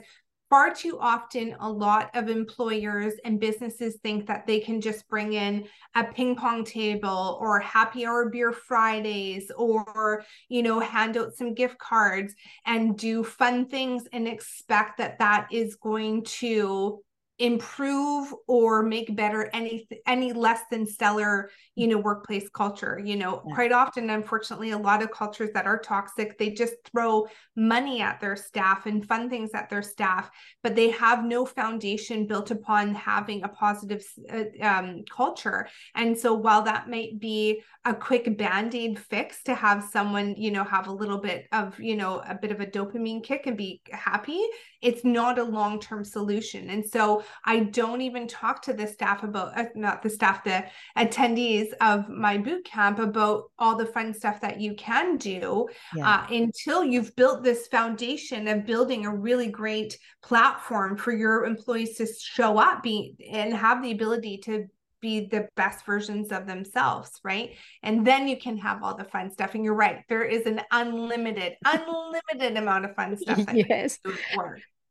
far 0.49 0.73
too 0.73 0.99
often 0.99 1.55
a 1.59 1.69
lot 1.69 2.11
of 2.15 2.29
employers 2.29 3.13
and 3.23 3.39
businesses 3.39 3.97
think 4.03 4.27
that 4.27 4.45
they 4.45 4.59
can 4.59 4.79
just 4.79 5.07
bring 5.07 5.33
in 5.33 5.67
a 5.95 6.03
ping 6.03 6.35
pong 6.35 6.63
table 6.63 7.37
or 7.41 7.59
happy 7.59 8.05
hour 8.05 8.29
beer 8.29 8.51
fridays 8.51 9.51
or 9.57 10.23
you 10.49 10.61
know 10.61 10.79
hand 10.79 11.17
out 11.17 11.33
some 11.33 11.53
gift 11.53 11.77
cards 11.79 12.35
and 12.65 12.97
do 12.97 13.23
fun 13.23 13.65
things 13.67 14.03
and 14.13 14.27
expect 14.27 14.97
that 14.97 15.17
that 15.19 15.47
is 15.51 15.75
going 15.75 16.23
to 16.23 17.01
improve 17.39 18.33
or 18.47 18.81
make 18.81 19.13
better 19.13 19.49
any 19.53 19.85
any 20.07 20.31
less 20.31 20.61
than 20.71 20.85
stellar 20.85 21.49
you 21.75 21.85
know 21.85 21.97
workplace 21.97 22.47
culture 22.47 22.97
you 23.03 23.17
know 23.17 23.41
yeah. 23.45 23.53
quite 23.53 23.73
often 23.73 24.09
unfortunately 24.09 24.71
a 24.71 24.77
lot 24.77 25.03
of 25.03 25.11
cultures 25.11 25.49
that 25.53 25.65
are 25.65 25.77
toxic 25.77 26.37
they 26.37 26.49
just 26.49 26.75
throw 26.89 27.27
money 27.57 27.99
at 28.01 28.21
their 28.21 28.37
staff 28.37 28.85
and 28.85 29.05
fun 29.05 29.29
things 29.29 29.49
at 29.53 29.69
their 29.69 29.81
staff 29.81 30.31
but 30.63 30.75
they 30.77 30.89
have 30.91 31.25
no 31.25 31.45
foundation 31.45 32.25
built 32.25 32.51
upon 32.51 32.95
having 32.95 33.43
a 33.43 33.49
positive 33.49 34.05
uh, 34.31 34.43
um, 34.61 35.03
culture 35.11 35.67
and 35.93 36.17
so 36.17 36.33
while 36.33 36.61
that 36.61 36.89
might 36.89 37.19
be 37.19 37.61
a 37.83 37.93
quick 37.93 38.37
band-aid 38.37 38.97
fix 38.97 39.43
to 39.43 39.53
have 39.53 39.83
someone 39.83 40.35
you 40.37 40.51
know 40.51 40.63
have 40.63 40.87
a 40.87 40.91
little 40.91 41.19
bit 41.19 41.47
of 41.51 41.77
you 41.81 41.97
know 41.97 42.23
a 42.29 42.33
bit 42.33 42.51
of 42.51 42.61
a 42.61 42.65
dopamine 42.65 43.21
kick 43.21 43.45
and 43.45 43.57
be 43.57 43.81
happy 43.91 44.41
it's 44.85 45.03
not 45.03 45.39
a 45.39 45.43
long-term 45.43 46.05
solution 46.05 46.69
and 46.69 46.85
so 46.85 47.23
i 47.43 47.59
don't 47.59 48.01
even 48.01 48.27
talk 48.27 48.61
to 48.61 48.71
the 48.71 48.85
staff 48.85 49.23
about 49.23 49.57
uh, 49.57 49.65
not 49.75 50.03
the 50.03 50.09
staff 50.09 50.43
the 50.43 50.63
attendees 50.97 51.73
of 51.81 52.07
my 52.07 52.37
boot 52.37 52.63
camp 52.63 52.99
about 52.99 53.51
all 53.57 53.75
the 53.75 53.85
fun 53.85 54.13
stuff 54.13 54.39
that 54.39 54.61
you 54.61 54.75
can 54.75 55.17
do 55.17 55.67
yeah. 55.95 56.07
uh, 56.07 56.27
until 56.29 56.83
you've 56.83 57.15
built 57.15 57.43
this 57.43 57.67
foundation 57.67 58.47
of 58.47 58.65
building 58.65 59.05
a 59.05 59.15
really 59.15 59.47
great 59.47 59.97
platform 60.21 60.95
for 60.95 61.11
your 61.11 61.45
employees 61.45 61.97
to 61.97 62.05
show 62.05 62.57
up 62.57 62.83
be, 62.83 63.15
and 63.31 63.53
have 63.53 63.81
the 63.81 63.91
ability 63.91 64.37
to 64.37 64.65
be 65.05 65.27
the 65.27 65.47
best 65.55 65.85
versions 65.85 66.31
of 66.31 66.47
themselves, 66.47 67.11
right? 67.23 67.51
And 67.83 68.05
then 68.07 68.27
you 68.27 68.37
can 68.37 68.57
have 68.57 68.81
all 68.81 68.95
the 68.95 69.03
fun 69.03 69.29
stuff. 69.29 69.53
And 69.53 69.63
you're 69.63 69.75
right, 69.75 70.03
there 70.09 70.23
is 70.23 70.47
an 70.47 70.61
unlimited, 70.71 71.53
unlimited 71.63 72.57
amount 72.57 72.85
of 72.85 72.95
fun 72.95 73.15
stuff. 73.15 73.45
yes. 73.53 73.99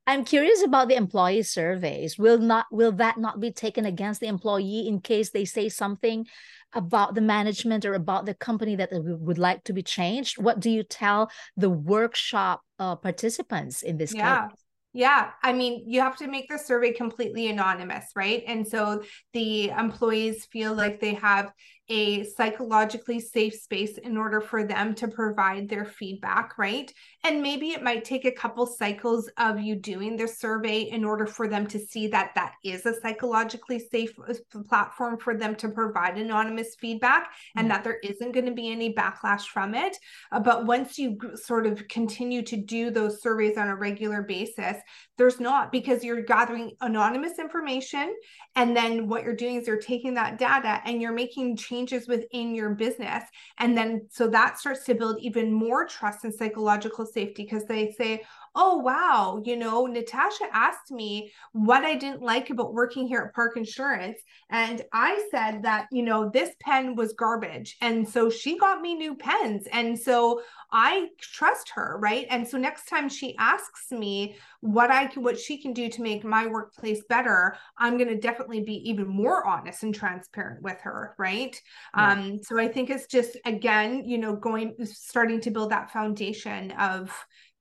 I'm 0.06 0.24
curious 0.24 0.62
about 0.62 0.88
the 0.88 0.96
employee 0.96 1.42
surveys. 1.42 2.18
Will 2.18 2.38
not 2.38 2.66
will 2.70 2.92
that 2.92 3.18
not 3.18 3.40
be 3.40 3.50
taken 3.50 3.86
against 3.86 4.20
the 4.20 4.26
employee 4.26 4.86
in 4.86 5.00
case 5.00 5.30
they 5.30 5.44
say 5.44 5.68
something 5.68 6.26
about 6.74 7.14
the 7.14 7.20
management 7.20 7.84
or 7.84 7.94
about 7.94 8.26
the 8.26 8.34
company 8.34 8.76
that 8.76 8.90
they 8.90 8.98
would 8.98 9.38
like 9.38 9.64
to 9.64 9.72
be 9.72 9.82
changed? 9.82 10.36
What 10.36 10.60
do 10.60 10.70
you 10.70 10.82
tell 10.82 11.30
the 11.56 11.70
workshop 11.70 12.62
uh, 12.78 12.96
participants 12.96 13.82
in 13.82 13.96
this 13.96 14.14
yeah. 14.14 14.48
case? 14.48 14.58
Yeah, 14.96 15.30
I 15.42 15.52
mean, 15.52 15.82
you 15.88 16.00
have 16.02 16.16
to 16.18 16.28
make 16.28 16.48
the 16.48 16.56
survey 16.56 16.92
completely 16.92 17.48
anonymous, 17.48 18.04
right? 18.14 18.44
And 18.46 18.66
so 18.66 19.02
the 19.32 19.70
employees 19.70 20.46
feel 20.52 20.72
like 20.72 21.00
they 21.00 21.14
have 21.14 21.50
a 21.88 22.24
psychologically 22.24 23.20
safe 23.20 23.54
space 23.54 23.98
in 23.98 24.16
order 24.16 24.40
for 24.40 24.64
them 24.64 24.94
to 24.94 25.08
provide 25.08 25.68
their 25.68 25.84
feedback, 25.84 26.56
right? 26.56 26.92
And 27.24 27.42
maybe 27.42 27.70
it 27.70 27.82
might 27.82 28.04
take 28.04 28.24
a 28.24 28.32
couple 28.32 28.66
cycles 28.66 29.30
of 29.36 29.60
you 29.60 29.76
doing 29.76 30.16
the 30.16 30.26
survey 30.26 30.82
in 30.82 31.04
order 31.04 31.26
for 31.26 31.46
them 31.46 31.66
to 31.68 31.78
see 31.78 32.06
that 32.08 32.32
that 32.34 32.54
is 32.64 32.86
a 32.86 32.98
psychologically 33.00 33.78
safe 33.78 34.12
uh, 34.26 34.34
platform 34.68 35.18
for 35.18 35.36
them 35.36 35.54
to 35.56 35.68
provide 35.68 36.16
anonymous 36.16 36.74
feedback 36.80 37.28
and 37.56 37.70
that 37.70 37.84
there 37.84 37.98
isn't 38.02 38.32
going 38.32 38.46
to 38.46 38.52
be 38.52 38.70
any 38.70 38.94
backlash 38.94 39.42
from 39.42 39.74
it. 39.74 39.96
Uh, 40.32 40.40
but 40.40 40.64
once 40.64 40.98
you 40.98 41.18
sort 41.34 41.66
of 41.66 41.86
continue 41.88 42.42
to 42.42 42.56
do 42.56 42.90
those 42.90 43.20
surveys 43.20 43.58
on 43.58 43.68
a 43.68 43.76
regular 43.76 44.22
basis, 44.22 44.76
there's 45.16 45.38
not 45.38 45.70
because 45.70 46.02
you're 46.02 46.22
gathering 46.22 46.72
anonymous 46.80 47.38
information 47.38 48.14
and 48.56 48.76
then 48.76 49.08
what 49.08 49.22
you're 49.22 49.36
doing 49.36 49.56
is 49.56 49.66
you're 49.66 49.76
taking 49.76 50.14
that 50.14 50.38
data 50.38 50.80
and 50.84 51.00
you're 51.00 51.12
making 51.12 51.56
changes 51.56 52.08
within 52.08 52.54
your 52.54 52.70
business. 52.70 53.24
And 53.58 53.76
then 53.76 54.06
so 54.10 54.28
that 54.28 54.58
starts 54.58 54.84
to 54.84 54.94
build 54.94 55.18
even 55.20 55.52
more 55.52 55.86
trust 55.86 56.24
and 56.24 56.34
psychological 56.34 57.06
safety 57.06 57.44
because 57.44 57.64
they 57.66 57.92
say, 57.92 58.24
oh, 58.56 58.78
wow, 58.78 59.42
you 59.44 59.56
know, 59.56 59.86
Natasha 59.86 60.44
asked 60.52 60.90
me 60.90 61.32
what 61.52 61.84
I 61.84 61.96
didn't 61.96 62.22
like 62.22 62.50
about 62.50 62.72
working 62.72 63.08
here 63.08 63.20
at 63.20 63.34
Park 63.34 63.56
Insurance. 63.56 64.18
And 64.50 64.82
I 64.92 65.26
said 65.30 65.62
that, 65.62 65.86
you 65.90 66.02
know, 66.02 66.30
this 66.30 66.50
pen 66.60 66.94
was 66.94 67.14
garbage. 67.14 67.76
And 67.80 68.08
so 68.08 68.30
she 68.30 68.56
got 68.56 68.80
me 68.80 68.94
new 68.94 69.16
pens. 69.16 69.66
And 69.72 69.98
so 69.98 70.42
I 70.70 71.08
trust 71.20 71.70
her, 71.74 71.96
right? 72.00 72.26
And 72.30 72.46
so 72.46 72.56
next 72.56 72.86
time 72.86 73.08
she 73.08 73.36
asks 73.38 73.90
me 73.90 74.36
what 74.60 74.90
I 74.90 75.06
can, 75.06 75.22
what 75.22 75.38
she 75.38 75.60
can 75.60 75.72
do 75.72 75.88
to 75.88 76.02
make 76.02 76.24
my 76.24 76.46
workplace 76.46 77.02
better, 77.08 77.56
I'm 77.76 77.96
going 77.96 78.08
to 78.08 78.18
definitely 78.18 78.62
be 78.62 78.88
even 78.88 79.06
more 79.06 79.46
honest 79.46 79.82
and 79.82 79.94
transparent 79.94 80.62
with 80.62 80.80
her, 80.82 81.14
right? 81.18 81.60
Yeah. 81.96 82.12
Um, 82.12 82.40
so 82.42 82.58
I 82.58 82.68
think 82.68 82.90
it's 82.90 83.06
just 83.06 83.36
again, 83.44 84.04
you 84.04 84.18
know, 84.18 84.36
going 84.36 84.74
starting 84.84 85.40
to 85.42 85.50
build 85.50 85.70
that 85.70 85.90
foundation 85.90 86.70
of 86.72 87.12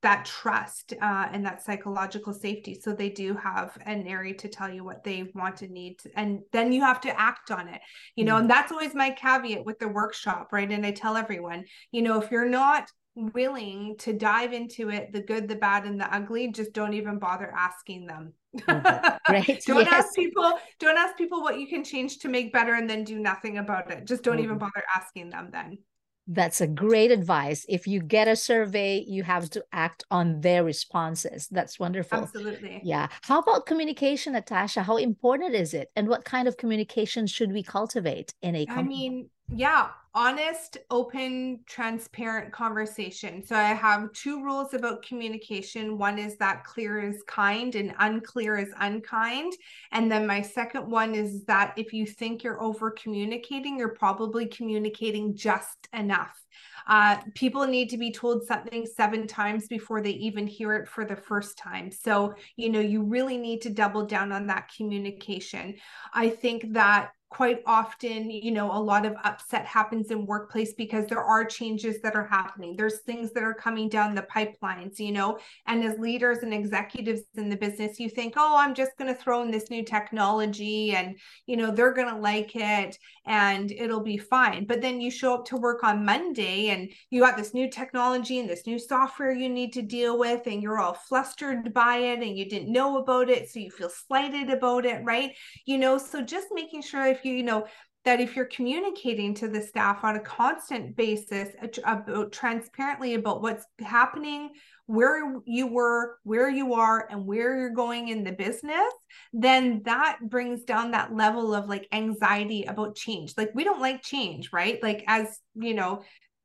that 0.03 0.25
trust 0.25 0.93
uh, 1.01 1.27
and 1.31 1.45
that 1.45 1.63
psychological 1.63 2.33
safety. 2.33 2.79
So 2.79 2.93
they 2.93 3.09
do 3.09 3.33
have 3.35 3.75
an 3.85 4.05
area 4.05 4.35
to 4.35 4.47
tell 4.47 4.71
you 4.71 4.83
what 4.83 5.03
they 5.03 5.31
want 5.33 5.61
and 5.61 5.71
need, 5.71 5.99
to, 5.99 6.11
and 6.15 6.41
then 6.51 6.71
you 6.71 6.81
have 6.81 7.01
to 7.01 7.19
act 7.19 7.51
on 7.51 7.67
it. 7.67 7.81
You 8.15 8.25
know, 8.25 8.33
mm-hmm. 8.33 8.41
and 8.41 8.49
that's 8.49 8.71
always 8.71 8.93
my 8.93 9.09
caveat 9.09 9.65
with 9.65 9.79
the 9.79 9.87
workshop, 9.87 10.49
right? 10.51 10.71
And 10.71 10.85
I 10.85 10.91
tell 10.91 11.17
everyone, 11.17 11.65
you 11.91 12.01
know, 12.01 12.21
if 12.21 12.29
you're 12.31 12.47
not 12.47 12.87
willing 13.15 13.95
to 13.99 14.13
dive 14.13 14.53
into 14.53 14.89
it, 14.89 15.13
the 15.13 15.21
good, 15.21 15.47
the 15.47 15.55
bad, 15.55 15.85
and 15.85 15.99
the 15.99 16.13
ugly, 16.13 16.51
just 16.51 16.73
don't 16.73 16.93
even 16.93 17.19
bother 17.19 17.53
asking 17.55 18.05
them. 18.05 18.33
right. 18.67 19.63
don't 19.65 19.85
yes. 19.85 19.93
ask 19.93 20.15
people, 20.15 20.59
don't 20.79 20.97
ask 20.97 21.17
people 21.17 21.41
what 21.41 21.59
you 21.59 21.67
can 21.67 21.83
change 21.83 22.19
to 22.19 22.27
make 22.27 22.53
better 22.53 22.73
and 22.73 22.89
then 22.89 23.03
do 23.03 23.19
nothing 23.19 23.57
about 23.57 23.91
it. 23.91 24.05
Just 24.05 24.23
don't 24.23 24.35
mm-hmm. 24.35 24.45
even 24.45 24.57
bother 24.57 24.83
asking 24.95 25.29
them 25.29 25.49
then. 25.51 25.77
That's 26.25 26.61
a 26.61 26.67
great 26.67 27.11
advice. 27.11 27.65
If 27.67 27.85
you 27.85 28.01
get 28.01 28.29
a 28.29 28.35
survey, 28.35 29.03
you 29.05 29.23
have 29.23 29.49
to 29.51 29.65
act 29.73 30.05
on 30.09 30.39
their 30.39 30.63
responses. 30.63 31.47
That's 31.51 31.79
wonderful. 31.79 32.19
Absolutely. 32.19 32.79
Yeah. 32.83 33.07
How 33.23 33.39
about 33.39 33.65
communication, 33.65 34.33
Natasha? 34.33 34.83
How 34.83 34.97
important 34.97 35.53
is 35.53 35.73
it? 35.73 35.89
And 35.97 36.07
what 36.07 36.23
kind 36.23 36.47
of 36.47 36.55
communication 36.55 37.27
should 37.27 37.51
we 37.51 37.61
cultivate 37.61 38.33
in 38.41 38.55
a 38.55 38.65
company? 38.65 39.07
I 39.07 39.09
mean, 39.09 39.29
yeah, 39.55 39.89
honest, 40.15 40.77
open, 40.89 41.59
transparent 41.65 42.51
conversation. 42.51 43.45
So 43.45 43.55
I 43.55 43.73
have 43.73 44.11
two 44.13 44.43
rules 44.43 44.73
about 44.73 45.05
communication. 45.05 45.97
One 45.97 46.19
is 46.19 46.37
that 46.37 46.63
clear 46.63 46.99
is 46.99 47.23
kind 47.27 47.75
and 47.75 47.93
unclear 47.99 48.57
is 48.57 48.73
unkind. 48.79 49.53
And 49.91 50.11
then 50.11 50.27
my 50.27 50.41
second 50.41 50.89
one 50.89 51.15
is 51.15 51.43
that 51.45 51.73
if 51.77 51.93
you 51.93 52.05
think 52.05 52.43
you're 52.43 52.61
over 52.61 52.91
communicating, 52.91 53.77
you're 53.77 53.95
probably 53.95 54.47
communicating 54.47 55.35
just 55.35 55.87
enough. 55.93 56.39
Uh, 56.85 57.17
people 57.33 57.65
need 57.65 57.89
to 57.89 57.97
be 57.97 58.11
told 58.11 58.45
something 58.45 58.85
seven 58.85 59.25
times 59.25 59.67
before 59.67 60.01
they 60.01 60.11
even 60.11 60.45
hear 60.45 60.75
it 60.75 60.87
for 60.87 61.05
the 61.05 61.15
first 61.15 61.57
time. 61.57 61.91
So, 61.91 62.33
you 62.57 62.69
know, 62.69 62.81
you 62.81 63.03
really 63.03 63.37
need 63.37 63.61
to 63.61 63.69
double 63.69 64.05
down 64.05 64.31
on 64.31 64.47
that 64.47 64.69
communication. 64.75 65.75
I 66.13 66.29
think 66.29 66.73
that 66.73 67.11
quite 67.33 67.61
often 67.65 68.29
you 68.29 68.51
know 68.51 68.71
a 68.71 68.79
lot 68.79 69.05
of 69.05 69.15
upset 69.23 69.65
happens 69.65 70.11
in 70.11 70.25
workplace 70.25 70.73
because 70.73 71.07
there 71.07 71.23
are 71.23 71.43
changes 71.43 72.01
that 72.01 72.15
are 72.15 72.27
happening. 72.27 72.75
There's 72.75 72.99
things 72.99 73.31
that 73.33 73.43
are 73.43 73.53
coming 73.53 73.89
down 73.89 74.15
the 74.15 74.23
pipelines 74.23 74.99
you 74.99 75.11
know 75.11 75.39
and 75.67 75.83
as 75.83 75.97
leaders 75.99 76.39
and 76.39 76.53
executives 76.53 77.21
in 77.35 77.49
the 77.49 77.55
business 77.55 77.99
you 77.99 78.09
think 78.09 78.33
oh 78.37 78.55
i'm 78.57 78.73
just 78.73 78.97
going 78.97 79.13
to 79.13 79.19
throw 79.19 79.41
in 79.41 79.51
this 79.51 79.69
new 79.69 79.83
technology 79.83 80.91
and 80.91 81.17
you 81.45 81.57
know 81.57 81.71
they're 81.71 81.93
going 81.93 82.09
to 82.09 82.19
like 82.19 82.55
it 82.55 82.97
and 83.25 83.71
it'll 83.71 84.01
be 84.01 84.17
fine. 84.17 84.65
But 84.65 84.81
then 84.81 84.99
you 84.99 85.09
show 85.09 85.35
up 85.35 85.45
to 85.45 85.57
work 85.57 85.83
on 85.83 86.05
monday 86.05 86.69
and 86.69 86.89
you 87.09 87.21
got 87.21 87.37
this 87.37 87.53
new 87.53 87.69
technology 87.69 88.39
and 88.39 88.49
this 88.49 88.67
new 88.67 88.77
software 88.77 89.31
you 89.31 89.49
need 89.49 89.73
to 89.73 89.81
deal 89.81 90.17
with 90.19 90.45
and 90.45 90.61
you're 90.61 90.79
all 90.79 90.93
flustered 90.93 91.73
by 91.73 91.97
it 91.97 92.21
and 92.21 92.37
you 92.37 92.49
didn't 92.49 92.71
know 92.71 92.97
about 92.97 93.29
it 93.29 93.49
so 93.49 93.59
you 93.59 93.71
feel 93.71 93.89
slighted 93.89 94.49
about 94.49 94.85
it 94.85 95.03
right? 95.03 95.31
You 95.65 95.77
know 95.77 95.97
so 95.97 96.21
just 96.21 96.47
making 96.51 96.81
sure 96.81 97.05
if 97.05 97.22
you, 97.25 97.43
know, 97.43 97.67
that 98.05 98.19
if 98.19 98.35
you're 98.35 98.45
communicating 98.45 99.33
to 99.33 99.47
the 99.47 99.61
staff 99.61 100.03
on 100.03 100.15
a 100.15 100.19
constant 100.19 100.95
basis 100.95 101.49
about 101.85 102.31
transparently 102.31 103.13
about 103.13 103.41
what's 103.41 103.65
happening 103.79 104.51
where 104.85 105.39
you 105.45 105.67
were 105.67 106.17
where 106.23 106.49
you 106.49 106.73
are 106.73 107.07
and 107.09 107.25
where 107.25 107.57
you're 107.57 107.69
going 107.69 108.09
in 108.09 108.23
the 108.23 108.31
business 108.33 108.93
then 109.31 109.81
that 109.85 110.17
brings 110.23 110.63
down 110.63 110.91
that 110.91 111.15
level 111.15 111.55
of 111.55 111.69
like 111.69 111.87
anxiety 111.93 112.63
about 112.65 112.95
change. 112.95 113.33
Like 113.37 113.51
we 113.53 113.63
don't 113.63 113.81
like 113.81 114.01
change 114.01 114.51
right? 114.51 114.81
Like 114.83 115.03
as 115.07 115.39
you 115.55 115.73
know 115.73 116.03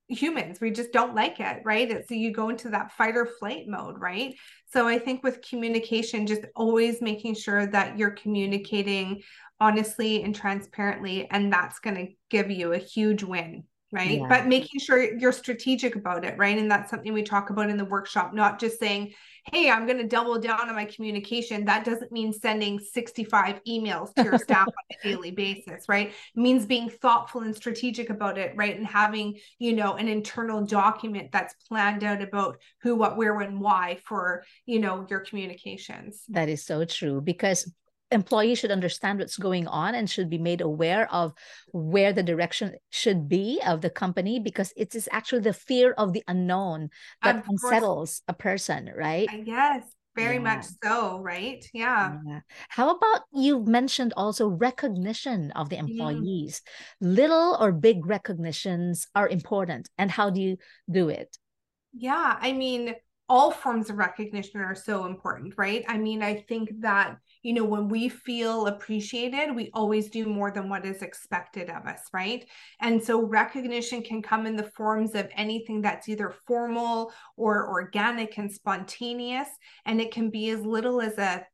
humans 0.08 0.60
we 0.60 0.70
just 0.70 0.92
don't 0.92 1.14
like 1.14 1.38
it 1.38 1.60
right? 1.64 2.04
So 2.08 2.14
you 2.14 2.32
go 2.32 2.48
into 2.48 2.70
that 2.70 2.92
fight 2.92 3.16
or 3.16 3.26
flight 3.26 3.68
mode 3.68 4.00
right? 4.00 4.34
So 4.72 4.86
i 4.86 4.98
think 4.98 5.22
with 5.22 5.42
communication 5.42 6.26
just 6.26 6.42
always 6.54 7.00
making 7.00 7.34
sure 7.34 7.66
that 7.66 7.98
you're 7.98 8.10
communicating 8.10 9.22
honestly 9.60 10.22
and 10.22 10.34
transparently 10.34 11.28
and 11.30 11.52
that's 11.52 11.78
going 11.80 11.96
to 11.96 12.12
give 12.30 12.50
you 12.50 12.72
a 12.72 12.78
huge 12.78 13.22
win 13.22 13.64
right? 13.90 14.18
Yeah. 14.18 14.26
but 14.28 14.46
making 14.46 14.80
sure 14.80 15.16
you're 15.18 15.32
strategic 15.32 15.96
about 15.96 16.24
it 16.24 16.36
right? 16.38 16.58
And 16.58 16.70
that's 16.70 16.90
something 16.90 17.12
we 17.12 17.22
talk 17.22 17.50
about 17.50 17.70
in 17.70 17.76
the 17.76 17.84
workshop 17.84 18.34
not 18.34 18.58
just 18.58 18.78
saying 18.78 19.12
hey 19.52 19.70
i'm 19.70 19.86
going 19.86 19.98
to 19.98 20.06
double 20.06 20.38
down 20.38 20.68
on 20.68 20.74
my 20.74 20.84
communication 20.84 21.64
that 21.64 21.84
doesn't 21.84 22.12
mean 22.12 22.32
sending 22.32 22.78
65 22.78 23.60
emails 23.66 24.14
to 24.14 24.24
your 24.24 24.38
staff 24.38 24.66
on 24.68 24.74
a 24.90 25.08
daily 25.08 25.30
basis 25.30 25.88
right? 25.88 26.08
It 26.08 26.14
means 26.34 26.66
being 26.66 26.88
thoughtful 26.88 27.42
and 27.42 27.54
strategic 27.54 28.10
about 28.10 28.38
it 28.38 28.52
right? 28.56 28.76
And 28.76 28.86
having 28.86 29.38
you 29.58 29.74
know 29.74 29.94
an 29.94 30.08
internal 30.08 30.64
document 30.64 31.32
that's 31.32 31.54
planned 31.68 32.04
out 32.04 32.22
about 32.22 32.58
who 32.82 32.94
what 32.94 33.16
where 33.16 33.34
when 33.34 33.58
why 33.58 33.98
for 34.04 34.44
you 34.66 34.78
know 34.78 35.06
your 35.08 35.20
communications. 35.20 36.24
That 36.28 36.48
is 36.48 36.64
so 36.64 36.84
true 36.84 37.20
because 37.20 37.70
employees 38.10 38.58
should 38.58 38.70
understand 38.70 39.18
what's 39.18 39.36
going 39.36 39.66
on 39.66 39.94
and 39.94 40.08
should 40.08 40.30
be 40.30 40.38
made 40.38 40.60
aware 40.60 41.12
of 41.12 41.34
where 41.72 42.12
the 42.12 42.22
direction 42.22 42.74
should 42.90 43.28
be 43.28 43.60
of 43.66 43.80
the 43.80 43.90
company 43.90 44.40
because 44.40 44.72
it 44.76 44.94
is 44.94 45.08
actually 45.12 45.42
the 45.42 45.52
fear 45.52 45.92
of 45.92 46.12
the 46.12 46.22
unknown 46.28 46.88
that 47.22 47.44
unsettles 47.48 48.22
a 48.28 48.32
person 48.32 48.90
right 48.96 49.28
yes 49.44 49.84
very 50.16 50.36
yeah. 50.36 50.40
much 50.40 50.64
so 50.82 51.20
right 51.20 51.64
yeah. 51.72 52.16
yeah. 52.26 52.40
how 52.68 52.90
about 52.96 53.20
you 53.32 53.64
mentioned 53.64 54.12
also 54.16 54.48
recognition 54.48 55.52
of 55.52 55.68
the 55.68 55.76
mm. 55.76 55.80
employees 55.80 56.62
mm. 57.02 57.14
little 57.14 57.56
or 57.60 57.72
big 57.72 58.04
recognitions 58.06 59.06
are 59.14 59.28
important 59.28 59.88
and 59.98 60.10
how 60.10 60.30
do 60.30 60.40
you 60.40 60.56
do 60.90 61.08
it 61.08 61.36
yeah 61.92 62.36
i 62.40 62.52
mean 62.52 62.94
all 63.28 63.50
forms 63.50 63.90
of 63.90 63.96
recognition 63.96 64.60
are 64.60 64.74
so 64.74 65.04
important 65.04 65.54
right 65.56 65.84
i 65.88 65.96
mean 65.96 66.22
i 66.22 66.34
think 66.48 66.70
that 66.80 67.18
you 67.42 67.52
know, 67.52 67.64
when 67.64 67.88
we 67.88 68.08
feel 68.08 68.66
appreciated, 68.66 69.54
we 69.54 69.70
always 69.72 70.10
do 70.10 70.26
more 70.26 70.50
than 70.50 70.68
what 70.68 70.84
is 70.84 71.02
expected 71.02 71.70
of 71.70 71.86
us, 71.86 72.02
right? 72.12 72.44
And 72.80 73.02
so 73.02 73.22
recognition 73.22 74.02
can 74.02 74.22
come 74.22 74.46
in 74.46 74.56
the 74.56 74.70
forms 74.76 75.14
of 75.14 75.28
anything 75.36 75.80
that's 75.80 76.08
either 76.08 76.34
formal 76.46 77.12
or 77.36 77.68
organic 77.68 78.38
and 78.38 78.52
spontaneous. 78.52 79.48
And 79.86 80.00
it 80.00 80.12
can 80.12 80.30
be 80.30 80.50
as 80.50 80.62
little 80.62 81.00
as 81.00 81.16
a 81.18 81.46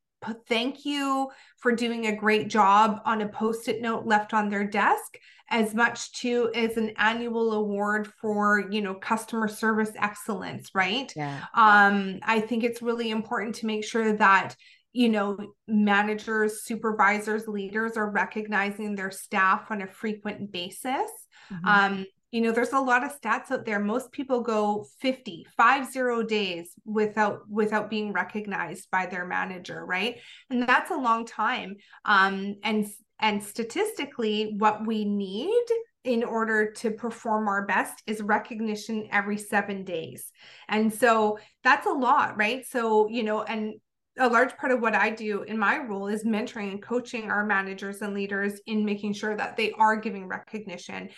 thank 0.48 0.84
you 0.84 1.28
for 1.58 1.72
doing 1.72 2.06
a 2.06 2.16
great 2.16 2.48
job 2.48 3.00
on 3.04 3.22
a 3.22 3.28
post-it 3.28 3.80
note 3.80 4.06
left 4.06 4.34
on 4.34 4.48
their 4.48 4.66
desk 4.66 5.18
as 5.50 5.74
much 5.74 6.10
to 6.12 6.50
as 6.54 6.76
an 6.76 6.92
annual 6.96 7.52
award 7.52 8.06
for 8.20 8.64
you 8.70 8.80
know 8.80 8.94
customer 8.94 9.46
service 9.46 9.92
excellence 9.96 10.70
right 10.74 11.12
yeah. 11.16 11.44
um 11.54 12.18
i 12.22 12.40
think 12.40 12.64
it's 12.64 12.80
really 12.80 13.10
important 13.10 13.54
to 13.54 13.66
make 13.66 13.84
sure 13.84 14.16
that 14.16 14.56
you 14.94 15.08
know, 15.08 15.36
managers, 15.66 16.62
supervisors, 16.62 17.48
leaders 17.48 17.96
are 17.96 18.10
recognizing 18.10 18.94
their 18.94 19.10
staff 19.10 19.70
on 19.70 19.82
a 19.82 19.88
frequent 19.88 20.52
basis. 20.52 21.10
Mm-hmm. 21.52 21.66
Um, 21.66 22.06
you 22.34 22.40
know, 22.40 22.50
there's 22.50 22.72
a 22.72 22.80
lot 22.80 23.04
of 23.04 23.16
stats 23.16 23.52
out 23.52 23.64
there. 23.64 23.78
Most 23.78 24.10
people 24.10 24.40
go 24.40 24.88
50, 24.98 25.46
five 25.56 25.88
zero 25.88 26.20
days 26.24 26.72
without 26.84 27.48
without 27.48 27.88
being 27.88 28.12
recognized 28.12 28.90
by 28.90 29.06
their 29.06 29.24
manager, 29.24 29.86
right? 29.86 30.16
And 30.50 30.68
that's 30.68 30.90
a 30.90 30.96
long 30.96 31.26
time. 31.26 31.76
Um, 32.04 32.56
and 32.64 32.88
and 33.20 33.40
statistically, 33.40 34.56
what 34.58 34.84
we 34.84 35.04
need 35.04 35.64
in 36.02 36.24
order 36.24 36.72
to 36.72 36.90
perform 36.90 37.46
our 37.46 37.66
best 37.66 38.02
is 38.08 38.20
recognition 38.20 39.06
every 39.12 39.38
seven 39.38 39.84
days. 39.84 40.32
And 40.68 40.92
so 40.92 41.38
that's 41.62 41.86
a 41.86 41.92
lot, 41.92 42.36
right? 42.36 42.66
So, 42.66 43.08
you 43.08 43.22
know, 43.22 43.44
and 43.44 43.74
a 44.18 44.28
large 44.28 44.56
part 44.56 44.72
of 44.72 44.80
what 44.80 44.94
I 44.94 45.10
do 45.10 45.42
in 45.42 45.58
my 45.58 45.78
role 45.78 46.06
is 46.06 46.24
mentoring 46.24 46.70
and 46.70 46.82
coaching 46.82 47.30
our 47.30 47.44
managers 47.44 48.00
and 48.00 48.14
leaders 48.14 48.60
in 48.66 48.84
making 48.84 49.12
sure 49.12 49.36
that 49.36 49.56
they 49.56 49.72
are 49.72 49.96
giving 49.96 50.28
recognition 50.28 51.08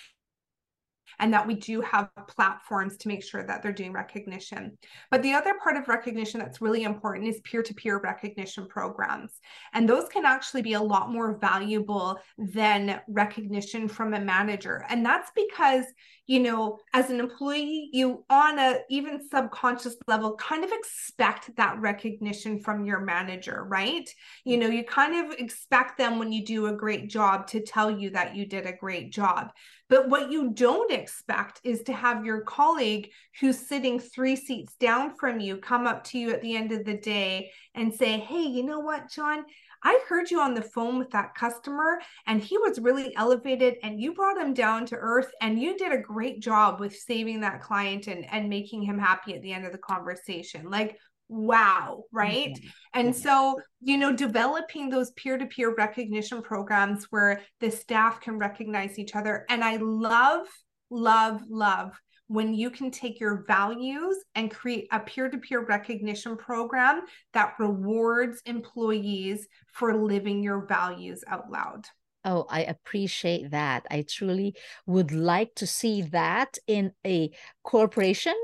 and 1.18 1.32
that 1.32 1.46
we 1.46 1.54
do 1.54 1.80
have 1.80 2.10
platforms 2.28 2.96
to 2.98 3.08
make 3.08 3.24
sure 3.24 3.44
that 3.46 3.62
they're 3.62 3.72
doing 3.72 3.92
recognition. 3.92 4.76
But 5.10 5.22
the 5.22 5.32
other 5.32 5.54
part 5.62 5.76
of 5.76 5.88
recognition 5.88 6.40
that's 6.40 6.60
really 6.60 6.84
important 6.84 7.28
is 7.28 7.40
peer 7.40 7.62
to 7.62 7.74
peer 7.74 7.98
recognition 7.98 8.66
programs. 8.68 9.40
And 9.72 9.88
those 9.88 10.08
can 10.08 10.24
actually 10.24 10.62
be 10.62 10.74
a 10.74 10.80
lot 10.80 11.10
more 11.10 11.38
valuable 11.38 12.18
than 12.38 13.00
recognition 13.08 13.88
from 13.88 14.14
a 14.14 14.20
manager. 14.20 14.84
And 14.88 15.04
that's 15.04 15.30
because, 15.34 15.84
you 16.26 16.40
know, 16.40 16.78
as 16.92 17.10
an 17.10 17.20
employee, 17.20 17.88
you 17.92 18.24
on 18.28 18.58
a 18.58 18.80
even 18.90 19.20
subconscious 19.30 19.96
level 20.08 20.34
kind 20.36 20.64
of 20.64 20.72
expect 20.72 21.54
that 21.56 21.80
recognition 21.80 22.60
from 22.60 22.84
your 22.84 23.00
manager, 23.00 23.64
right? 23.68 24.08
You 24.44 24.56
know, 24.56 24.66
you 24.66 24.82
kind 24.84 25.24
of 25.24 25.38
expect 25.38 25.98
them 25.98 26.18
when 26.18 26.32
you 26.32 26.44
do 26.44 26.66
a 26.66 26.76
great 26.76 27.08
job 27.08 27.46
to 27.48 27.60
tell 27.60 27.90
you 27.90 28.10
that 28.10 28.34
you 28.34 28.46
did 28.46 28.66
a 28.66 28.76
great 28.76 29.12
job. 29.12 29.50
But 29.88 30.08
what 30.08 30.32
you 30.32 30.50
don't 30.50 30.90
expect 30.90 31.60
is 31.62 31.82
to 31.82 31.92
have 31.92 32.24
your 32.24 32.40
colleague 32.40 33.10
who's 33.40 33.68
sitting 33.68 34.00
three 34.00 34.34
seats 34.34 34.74
down 34.80 35.14
from 35.14 35.38
you 35.38 35.58
come 35.58 35.86
up 35.86 36.02
to 36.04 36.18
you 36.18 36.32
at 36.32 36.42
the 36.42 36.56
end 36.56 36.72
of 36.72 36.84
the 36.84 36.96
day 36.96 37.52
and 37.74 37.94
say, 37.94 38.18
Hey, 38.18 38.42
you 38.42 38.64
know 38.64 38.80
what, 38.80 39.08
John? 39.10 39.44
I 39.86 40.00
heard 40.08 40.32
you 40.32 40.40
on 40.40 40.52
the 40.52 40.62
phone 40.62 40.98
with 40.98 41.10
that 41.10 41.36
customer 41.36 42.00
and 42.26 42.42
he 42.42 42.58
was 42.58 42.80
really 42.80 43.14
elevated 43.14 43.76
and 43.84 44.00
you 44.00 44.14
brought 44.14 44.36
him 44.36 44.52
down 44.52 44.84
to 44.86 44.96
earth 44.96 45.30
and 45.40 45.60
you 45.60 45.78
did 45.78 45.92
a 45.92 46.02
great 46.02 46.40
job 46.40 46.80
with 46.80 46.92
saving 46.92 47.40
that 47.42 47.62
client 47.62 48.08
and, 48.08 48.26
and 48.32 48.48
making 48.48 48.82
him 48.82 48.98
happy 48.98 49.36
at 49.36 49.42
the 49.42 49.52
end 49.52 49.64
of 49.64 49.70
the 49.70 49.78
conversation. 49.78 50.68
Like, 50.68 50.98
wow 51.28 52.04
right 52.12 52.50
mm-hmm. 52.50 52.68
and 52.94 53.16
so 53.16 53.60
you 53.80 53.98
know 53.98 54.14
developing 54.14 54.88
those 54.88 55.10
peer-to-peer 55.16 55.74
recognition 55.74 56.40
programs 56.40 57.06
where 57.10 57.40
the 57.58 57.68
staff 57.68 58.20
can 58.20 58.38
recognize 58.38 58.96
each 58.96 59.16
other 59.16 59.44
and 59.50 59.64
i 59.64 59.74
love 59.80 60.46
love 60.88 61.42
love 61.48 61.90
when 62.28 62.54
you 62.54 62.70
can 62.70 62.90
take 62.90 63.20
your 63.20 63.44
values 63.46 64.16
and 64.34 64.50
create 64.50 64.88
a 64.90 65.00
peer-to-peer 65.00 65.64
recognition 65.64 66.36
program 66.36 67.02
that 67.32 67.54
rewards 67.58 68.42
employees 68.46 69.46
for 69.72 69.94
living 69.94 70.42
your 70.42 70.66
values 70.66 71.22
out 71.28 71.50
loud 71.50 71.86
Oh, 72.28 72.44
I 72.50 72.64
appreciate 72.64 73.52
that. 73.52 73.86
I 73.88 74.02
truly 74.02 74.56
would 74.84 75.12
like 75.12 75.54
to 75.54 75.66
see 75.66 76.02
that 76.02 76.58
in 76.66 76.90
a 77.06 77.30
corporation, 77.62 78.34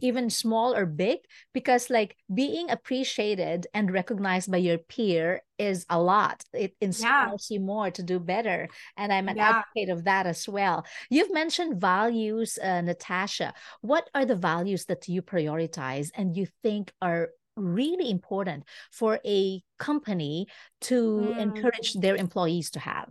even 0.00 0.28
small 0.28 0.74
or 0.74 0.86
big, 0.86 1.20
because 1.54 1.88
like 1.88 2.16
being 2.34 2.68
appreciated 2.68 3.68
and 3.72 3.92
recognized 3.92 4.50
by 4.50 4.56
your 4.56 4.78
peer 4.78 5.42
is 5.56 5.86
a 5.88 6.02
lot. 6.02 6.42
It 6.52 6.74
inspires 6.80 7.46
yeah. 7.48 7.54
you 7.54 7.60
more 7.60 7.92
to 7.92 8.02
do 8.02 8.18
better. 8.18 8.66
And 8.96 9.12
I'm 9.12 9.28
an 9.28 9.36
yeah. 9.36 9.62
advocate 9.62 9.90
of 9.90 10.02
that 10.02 10.26
as 10.26 10.48
well. 10.48 10.84
You've 11.08 11.32
mentioned 11.32 11.80
values, 11.80 12.58
uh, 12.60 12.80
Natasha. 12.80 13.54
What 13.82 14.10
are 14.16 14.24
the 14.24 14.34
values 14.34 14.86
that 14.86 15.06
you 15.06 15.22
prioritize 15.22 16.10
and 16.16 16.36
you 16.36 16.48
think 16.64 16.92
are 17.00 17.28
really 17.56 18.10
important 18.10 18.64
for 18.90 19.20
a 19.24 19.62
company 19.78 20.46
to 20.80 21.34
mm. 21.34 21.38
encourage 21.38 21.94
their 21.94 22.16
employees 22.16 22.70
to 22.72 22.80
have? 22.80 23.10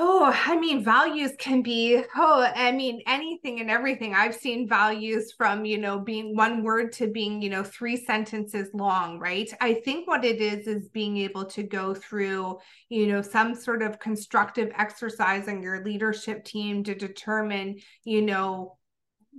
Oh, 0.00 0.32
I 0.32 0.56
mean, 0.56 0.84
values 0.84 1.32
can 1.40 1.60
be, 1.60 2.00
oh, 2.14 2.48
I 2.54 2.70
mean, 2.70 3.02
anything 3.08 3.58
and 3.58 3.68
everything. 3.68 4.14
I've 4.14 4.34
seen 4.36 4.68
values 4.68 5.32
from, 5.32 5.64
you 5.64 5.76
know, 5.76 5.98
being 5.98 6.36
one 6.36 6.62
word 6.62 6.92
to 6.92 7.08
being, 7.08 7.42
you 7.42 7.50
know, 7.50 7.64
three 7.64 7.96
sentences 7.96 8.68
long, 8.72 9.18
right? 9.18 9.52
I 9.60 9.74
think 9.74 10.06
what 10.06 10.24
it 10.24 10.40
is 10.40 10.68
is 10.68 10.88
being 10.90 11.16
able 11.16 11.46
to 11.46 11.64
go 11.64 11.94
through, 11.94 12.58
you 12.88 13.08
know, 13.08 13.22
some 13.22 13.56
sort 13.56 13.82
of 13.82 13.98
constructive 13.98 14.70
exercise 14.78 15.48
on 15.48 15.62
your 15.64 15.84
leadership 15.84 16.44
team 16.44 16.84
to 16.84 16.94
determine, 16.94 17.80
you 18.04 18.22
know, 18.22 18.77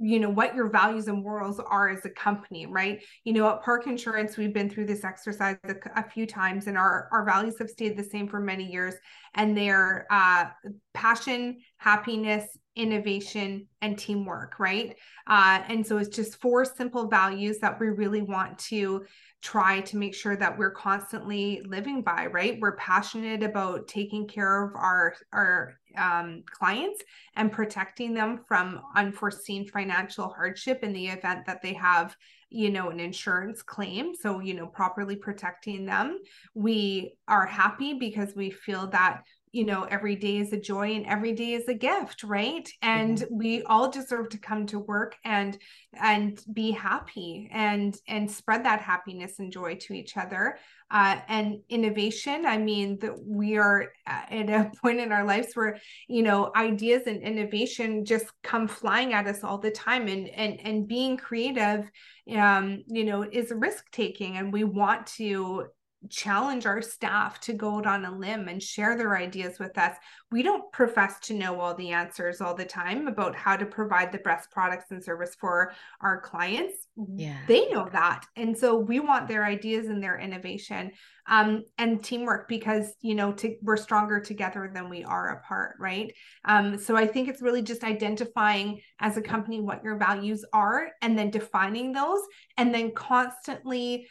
you 0.01 0.19
know 0.19 0.29
what 0.29 0.55
your 0.55 0.69
values 0.69 1.07
and 1.07 1.23
morals 1.23 1.59
are 1.59 1.89
as 1.89 2.05
a 2.05 2.09
company 2.09 2.65
right? 2.65 3.03
You 3.23 3.33
know 3.33 3.49
at 3.49 3.63
park 3.63 3.87
insurance 3.87 4.37
we've 4.37 4.53
been 4.53 4.69
through 4.69 4.85
this 4.85 5.03
exercise 5.03 5.57
a, 5.65 5.75
a 5.95 6.09
few 6.09 6.25
times 6.25 6.67
and 6.67 6.77
our 6.77 7.09
our 7.11 7.25
values 7.25 7.55
have 7.59 7.69
stayed 7.69 7.97
the 7.97 8.03
same 8.03 8.27
for 8.27 8.39
many 8.39 8.71
years 8.71 8.95
and 9.35 9.57
they're 9.57 10.07
uh, 10.09 10.45
passion 10.93 11.57
happiness 11.77 12.57
innovation 12.75 13.67
and 13.81 13.97
teamwork 13.97 14.57
right? 14.59 14.95
Uh, 15.27 15.61
and 15.67 15.85
so 15.85 15.97
it's 15.97 16.15
just 16.15 16.39
four 16.39 16.63
simple 16.63 17.07
values 17.07 17.59
that 17.59 17.79
we 17.79 17.87
really 17.87 18.21
want 18.21 18.57
to 18.57 19.05
try 19.41 19.81
to 19.81 19.97
make 19.97 20.15
sure 20.15 20.35
that 20.35 20.57
we're 20.57 20.71
constantly 20.71 21.61
living 21.65 22.01
by 22.01 22.27
right? 22.27 22.57
We're 22.61 22.77
passionate 22.77 23.43
about 23.43 23.87
taking 23.87 24.27
care 24.27 24.63
of 24.63 24.75
our 24.75 25.15
our 25.33 25.78
um, 25.97 26.43
clients 26.45 27.01
and 27.35 27.51
protecting 27.51 28.13
them 28.13 28.41
from 28.47 28.81
unforeseen 28.95 29.67
financial 29.67 30.29
hardship 30.29 30.83
in 30.83 30.93
the 30.93 31.07
event 31.07 31.45
that 31.45 31.61
they 31.61 31.73
have 31.73 32.15
you 32.49 32.71
know 32.71 32.89
an 32.89 32.99
insurance 32.99 33.61
claim. 33.61 34.13
So 34.15 34.39
you 34.39 34.53
know 34.53 34.67
properly 34.67 35.15
protecting 35.15 35.85
them. 35.85 36.19
We 36.53 37.13
are 37.27 37.45
happy 37.45 37.93
because 37.93 38.35
we 38.35 38.49
feel 38.49 38.87
that 38.87 39.21
you 39.51 39.65
know 39.65 39.83
every 39.83 40.15
day 40.15 40.37
is 40.37 40.53
a 40.53 40.59
joy 40.59 40.91
and 40.91 41.05
every 41.05 41.33
day 41.33 41.53
is 41.53 41.67
a 41.67 41.73
gift 41.73 42.23
right 42.23 42.69
and 42.81 43.19
mm-hmm. 43.19 43.37
we 43.37 43.63
all 43.63 43.89
deserve 43.89 44.29
to 44.29 44.37
come 44.37 44.65
to 44.65 44.79
work 44.79 45.15
and 45.25 45.57
and 45.93 46.43
be 46.53 46.71
happy 46.71 47.49
and 47.51 47.97
and 48.07 48.29
spread 48.29 48.63
that 48.63 48.81
happiness 48.81 49.39
and 49.39 49.51
joy 49.51 49.75
to 49.75 49.93
each 49.93 50.17
other 50.17 50.57
uh, 50.91 51.19
and 51.27 51.59
innovation 51.69 52.45
i 52.45 52.57
mean 52.57 52.97
that 52.99 53.15
we 53.25 53.57
are 53.57 53.91
at 54.05 54.49
a 54.49 54.71
point 54.81 54.99
in 54.99 55.11
our 55.11 55.25
lives 55.25 55.53
where 55.53 55.77
you 56.07 56.21
know 56.21 56.51
ideas 56.55 57.03
and 57.07 57.21
innovation 57.23 58.05
just 58.05 58.27
come 58.43 58.67
flying 58.67 59.13
at 59.13 59.27
us 59.27 59.43
all 59.43 59.57
the 59.57 59.71
time 59.71 60.07
and 60.07 60.29
and 60.29 60.59
and 60.61 60.87
being 60.87 61.17
creative 61.17 61.89
um 62.35 62.83
you 62.87 63.03
know 63.03 63.23
is 63.23 63.51
risk 63.55 63.89
taking 63.91 64.37
and 64.37 64.53
we 64.53 64.63
want 64.63 65.07
to 65.07 65.65
challenge 66.09 66.65
our 66.65 66.81
staff 66.81 67.39
to 67.41 67.53
go 67.53 67.77
out 67.77 67.85
on 67.85 68.05
a 68.05 68.17
limb 68.17 68.47
and 68.47 68.63
share 68.63 68.95
their 68.95 69.17
ideas 69.17 69.59
with 69.59 69.77
us. 69.77 69.97
We 70.31 70.43
don't 70.43 70.71
profess 70.71 71.19
to 71.21 71.33
know 71.33 71.59
all 71.59 71.73
the 71.73 71.89
answers 71.89 72.39
all 72.39 72.53
the 72.53 72.65
time 72.65 73.07
about 73.07 73.35
how 73.35 73.57
to 73.57 73.65
provide 73.65 74.11
the 74.11 74.19
best 74.19 74.49
products 74.49 74.91
and 74.91 75.03
service 75.03 75.35
for 75.37 75.73
our 76.01 76.21
clients. 76.21 76.87
Yeah. 77.15 77.37
They 77.47 77.67
know 77.69 77.89
that. 77.91 78.25
And 78.37 78.57
so 78.57 78.77
we 78.77 78.99
want 78.99 79.27
their 79.27 79.43
ideas 79.43 79.87
and 79.87 80.01
their 80.01 80.17
innovation 80.17 80.91
um, 81.27 81.65
and 81.77 82.03
teamwork 82.03 82.47
because, 82.47 82.93
you 83.01 83.15
know, 83.15 83.33
to, 83.33 83.55
we're 83.61 83.77
stronger 83.77 84.19
together 84.19 84.71
than 84.73 84.89
we 84.89 85.03
are 85.03 85.37
apart, 85.37 85.75
right? 85.79 86.13
Um, 86.45 86.77
so 86.77 86.95
I 86.95 87.07
think 87.07 87.27
it's 87.27 87.41
really 87.41 87.61
just 87.61 87.83
identifying 87.83 88.81
as 88.99 89.17
a 89.17 89.21
company 89.21 89.59
what 89.59 89.83
your 89.83 89.97
values 89.97 90.45
are 90.53 90.89
and 91.01 91.17
then 91.17 91.29
defining 91.29 91.91
those 91.91 92.21
and 92.57 92.73
then 92.73 92.93
constantly 92.93 94.07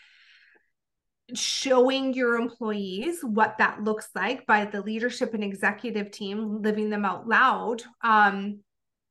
showing 1.35 2.15
your 2.15 2.37
employees 2.37 3.19
what 3.23 3.57
that 3.59 3.83
looks 3.83 4.09
like 4.15 4.47
by 4.47 4.65
the 4.65 4.81
leadership 4.81 5.35
and 5.35 5.45
executive 5.45 6.11
team 6.11 6.63
living 6.63 6.89
them 6.89 7.05
out 7.05 7.29
loud 7.29 7.83
um, 8.03 8.61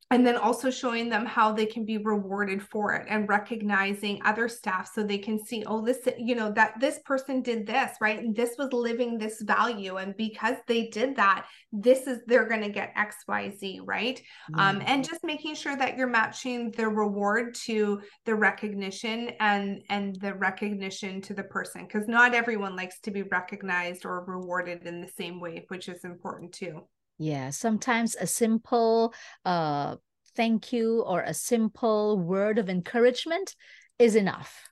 and 0.09 0.25
then 0.25 0.37
also 0.37 0.71
showing 0.71 1.09
them 1.09 1.25
how 1.25 1.51
they 1.51 1.65
can 1.65 1.83
be 1.83 1.97
rewarded 1.97 2.61
for 2.61 2.93
it 2.93 3.05
and 3.09 3.27
recognizing 3.27 4.21
other 4.23 4.47
staff 4.47 4.89
so 4.93 5.03
they 5.03 5.17
can 5.17 5.43
see 5.43 5.63
oh 5.67 5.83
this 5.83 6.07
you 6.17 6.35
know 6.35 6.51
that 6.51 6.79
this 6.79 6.99
person 7.05 7.41
did 7.41 7.65
this 7.67 7.91
right? 7.99 8.19
And 8.19 8.35
this 8.35 8.55
was 8.57 8.71
living 8.71 9.17
this 9.17 9.41
value 9.41 9.97
and 9.97 10.15
because 10.15 10.55
they 10.67 10.87
did 10.87 11.15
that 11.17 11.45
this 11.71 12.07
is 12.07 12.19
they're 12.27 12.47
going 12.47 12.61
to 12.61 12.69
get 12.69 12.95
xyz 12.95 13.79
right? 13.85 14.21
Mm-hmm. 14.51 14.59
um, 14.59 14.83
and 14.85 15.03
just 15.03 15.23
making 15.23 15.55
sure 15.55 15.75
that 15.75 15.97
you're 15.97 16.07
matching 16.07 16.71
the 16.71 16.87
reward 16.87 17.55
to 17.65 18.01
the 18.25 18.35
recognition 18.35 19.31
and 19.39 19.81
and 19.89 20.15
the 20.21 20.33
recognition 20.33 21.21
to 21.21 21.33
the 21.33 21.43
person 21.43 21.85
because 21.85 22.07
not 22.07 22.33
everyone 22.33 22.75
likes 22.75 22.99
to 23.01 23.11
be 23.11 23.23
recognized 23.23 24.05
or 24.05 24.23
rewarded 24.25 24.85
in 24.85 25.01
the 25.01 25.07
same 25.07 25.39
way 25.39 25.65
which 25.67 25.89
is 25.89 26.03
important 26.05 26.53
too 26.53 26.81
yeah, 27.17 27.49
sometimes 27.49 28.15
a 28.15 28.27
simple 28.27 29.13
uh, 29.45 29.95
thank 30.35 30.71
you 30.71 31.01
or 31.01 31.21
a 31.21 31.33
simple 31.33 32.17
word 32.19 32.59
of 32.59 32.69
encouragement 32.69 33.55
is 33.99 34.15
enough. 34.15 34.69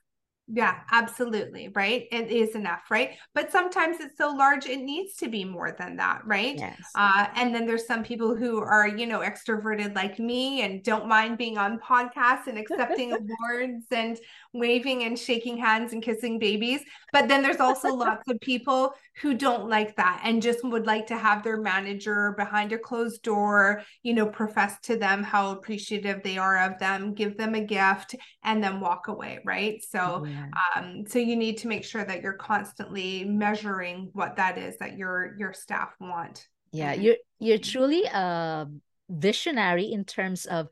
Yeah, 0.48 0.78
absolutely. 0.92 1.72
Right. 1.74 2.06
It 2.12 2.30
is 2.30 2.54
enough. 2.54 2.88
Right. 2.88 3.16
But 3.34 3.50
sometimes 3.50 3.96
it's 3.98 4.16
so 4.16 4.30
large, 4.30 4.66
it 4.66 4.78
needs 4.78 5.16
to 5.16 5.28
be 5.28 5.44
more 5.44 5.74
than 5.76 5.96
that. 5.96 6.20
Right. 6.24 6.56
Yes. 6.56 6.78
Uh, 6.94 7.26
and 7.34 7.52
then 7.52 7.66
there's 7.66 7.84
some 7.84 8.04
people 8.04 8.36
who 8.36 8.60
are, 8.60 8.86
you 8.86 9.06
know, 9.06 9.20
extroverted 9.20 9.96
like 9.96 10.20
me 10.20 10.62
and 10.62 10.84
don't 10.84 11.08
mind 11.08 11.36
being 11.36 11.58
on 11.58 11.80
podcasts 11.80 12.46
and 12.46 12.58
accepting 12.58 13.12
awards 13.12 13.86
and 13.90 14.16
waving 14.58 15.04
and 15.04 15.18
shaking 15.18 15.56
hands 15.56 15.92
and 15.92 16.02
kissing 16.02 16.38
babies. 16.38 16.80
But 17.12 17.28
then 17.28 17.42
there's 17.42 17.60
also 17.60 17.88
lots 17.94 18.28
of 18.30 18.40
people 18.40 18.94
who 19.20 19.34
don't 19.34 19.68
like 19.68 19.96
that 19.96 20.20
and 20.24 20.42
just 20.42 20.64
would 20.64 20.86
like 20.86 21.06
to 21.06 21.16
have 21.16 21.42
their 21.42 21.56
manager 21.56 22.34
behind 22.36 22.72
a 22.72 22.78
closed 22.78 23.22
door, 23.22 23.82
you 24.02 24.14
know, 24.14 24.26
profess 24.26 24.78
to 24.80 24.96
them 24.96 25.22
how 25.22 25.52
appreciative 25.52 26.22
they 26.22 26.38
are 26.38 26.58
of 26.60 26.78
them, 26.78 27.14
give 27.14 27.36
them 27.36 27.54
a 27.54 27.60
gift, 27.60 28.14
and 28.44 28.62
then 28.62 28.80
walk 28.80 29.08
away. 29.08 29.40
Right. 29.44 29.84
So, 29.84 30.24
yeah. 30.26 30.46
um, 30.74 31.04
so 31.06 31.18
you 31.18 31.36
need 31.36 31.58
to 31.58 31.68
make 31.68 31.84
sure 31.84 32.04
that 32.04 32.22
you're 32.22 32.34
constantly 32.34 33.24
measuring 33.24 34.10
what 34.12 34.36
that 34.36 34.58
is 34.58 34.76
that 34.78 34.96
your 34.96 35.34
your 35.38 35.52
staff 35.52 35.94
want. 36.00 36.46
Yeah, 36.72 36.92
you're 36.92 37.16
you're 37.38 37.58
truly 37.58 38.04
a 38.04 38.66
visionary 39.08 39.92
in 39.92 40.04
terms 40.04 40.46
of 40.46 40.68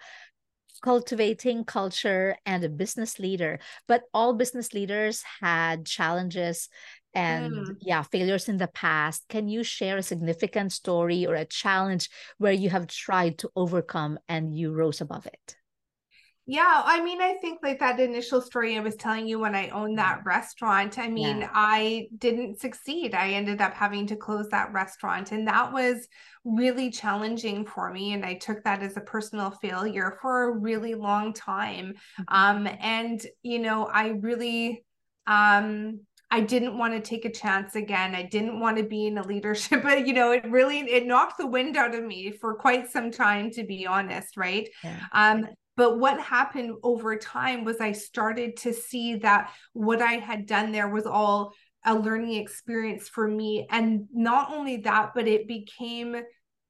cultivating 0.84 1.64
culture 1.64 2.36
and 2.44 2.62
a 2.62 2.68
business 2.68 3.18
leader. 3.18 3.58
But 3.88 4.02
all 4.12 4.34
business 4.34 4.74
leaders 4.74 5.24
had 5.40 5.86
challenges 5.86 6.68
and 7.14 7.54
mm. 7.54 7.76
yeah 7.80 8.02
failures 8.02 8.50
in 8.50 8.58
the 8.58 8.68
past. 8.68 9.24
Can 9.30 9.48
you 9.48 9.64
share 9.64 9.96
a 9.96 10.02
significant 10.02 10.72
story 10.72 11.24
or 11.26 11.36
a 11.36 11.46
challenge 11.46 12.10
where 12.36 12.52
you 12.52 12.68
have 12.68 12.86
tried 12.86 13.38
to 13.38 13.50
overcome 13.56 14.18
and 14.28 14.54
you 14.54 14.72
rose 14.72 15.00
above 15.00 15.26
it 15.26 15.56
yeah, 16.46 16.82
I 16.84 17.02
mean, 17.02 17.22
I 17.22 17.34
think 17.40 17.60
like 17.62 17.78
that 17.78 17.98
initial 17.98 18.42
story 18.42 18.76
I 18.76 18.80
was 18.80 18.96
telling 18.96 19.26
you 19.26 19.38
when 19.38 19.54
I 19.54 19.70
owned 19.70 19.98
that 19.98 20.20
restaurant, 20.26 20.98
I 20.98 21.08
mean, 21.08 21.40
yeah. 21.40 21.50
I 21.54 22.08
didn't 22.18 22.60
succeed. 22.60 23.14
I 23.14 23.30
ended 23.30 23.62
up 23.62 23.72
having 23.72 24.06
to 24.08 24.16
close 24.16 24.48
that 24.50 24.70
restaurant, 24.72 25.32
and 25.32 25.48
that 25.48 25.72
was 25.72 26.06
really 26.44 26.90
challenging 26.90 27.64
for 27.64 27.90
me. 27.90 28.12
And 28.12 28.26
I 28.26 28.34
took 28.34 28.62
that 28.64 28.82
as 28.82 28.98
a 28.98 29.00
personal 29.00 29.52
failure 29.52 30.18
for 30.20 30.44
a 30.44 30.58
really 30.58 30.94
long 30.94 31.32
time. 31.32 31.94
Mm-hmm. 32.20 32.22
Um, 32.28 32.68
and, 32.78 33.24
you 33.42 33.58
know, 33.58 33.86
I 33.86 34.08
really, 34.08 34.84
um, 35.26 36.00
I 36.30 36.40
didn't 36.40 36.76
want 36.76 36.92
to 36.92 37.00
take 37.00 37.24
a 37.24 37.32
chance 37.32 37.74
again. 37.74 38.14
I 38.14 38.24
didn't 38.24 38.60
want 38.60 38.76
to 38.76 38.82
be 38.82 39.06
in 39.06 39.16
a 39.16 39.26
leadership, 39.26 39.82
but 39.84 40.06
you 40.06 40.12
know, 40.12 40.32
it 40.32 40.44
really 40.50 40.80
it 40.80 41.06
knocked 41.06 41.38
the 41.38 41.46
wind 41.46 41.78
out 41.78 41.94
of 41.94 42.04
me 42.04 42.32
for 42.32 42.54
quite 42.54 42.90
some 42.90 43.10
time, 43.10 43.50
to 43.52 43.64
be 43.64 43.86
honest, 43.86 44.36
right? 44.36 44.68
Yeah. 44.82 45.00
Um, 45.12 45.46
but 45.76 45.98
what 45.98 46.20
happened 46.20 46.76
over 46.82 47.16
time 47.16 47.64
was 47.64 47.80
I 47.80 47.92
started 47.92 48.56
to 48.58 48.72
see 48.72 49.16
that 49.16 49.52
what 49.72 50.00
I 50.00 50.14
had 50.14 50.46
done 50.46 50.72
there 50.72 50.88
was 50.88 51.06
all 51.06 51.52
a 51.84 51.94
learning 51.94 52.34
experience 52.34 53.08
for 53.08 53.28
me. 53.28 53.66
And 53.70 54.06
not 54.12 54.52
only 54.52 54.78
that, 54.78 55.12
but 55.14 55.28
it 55.28 55.46
became 55.46 56.16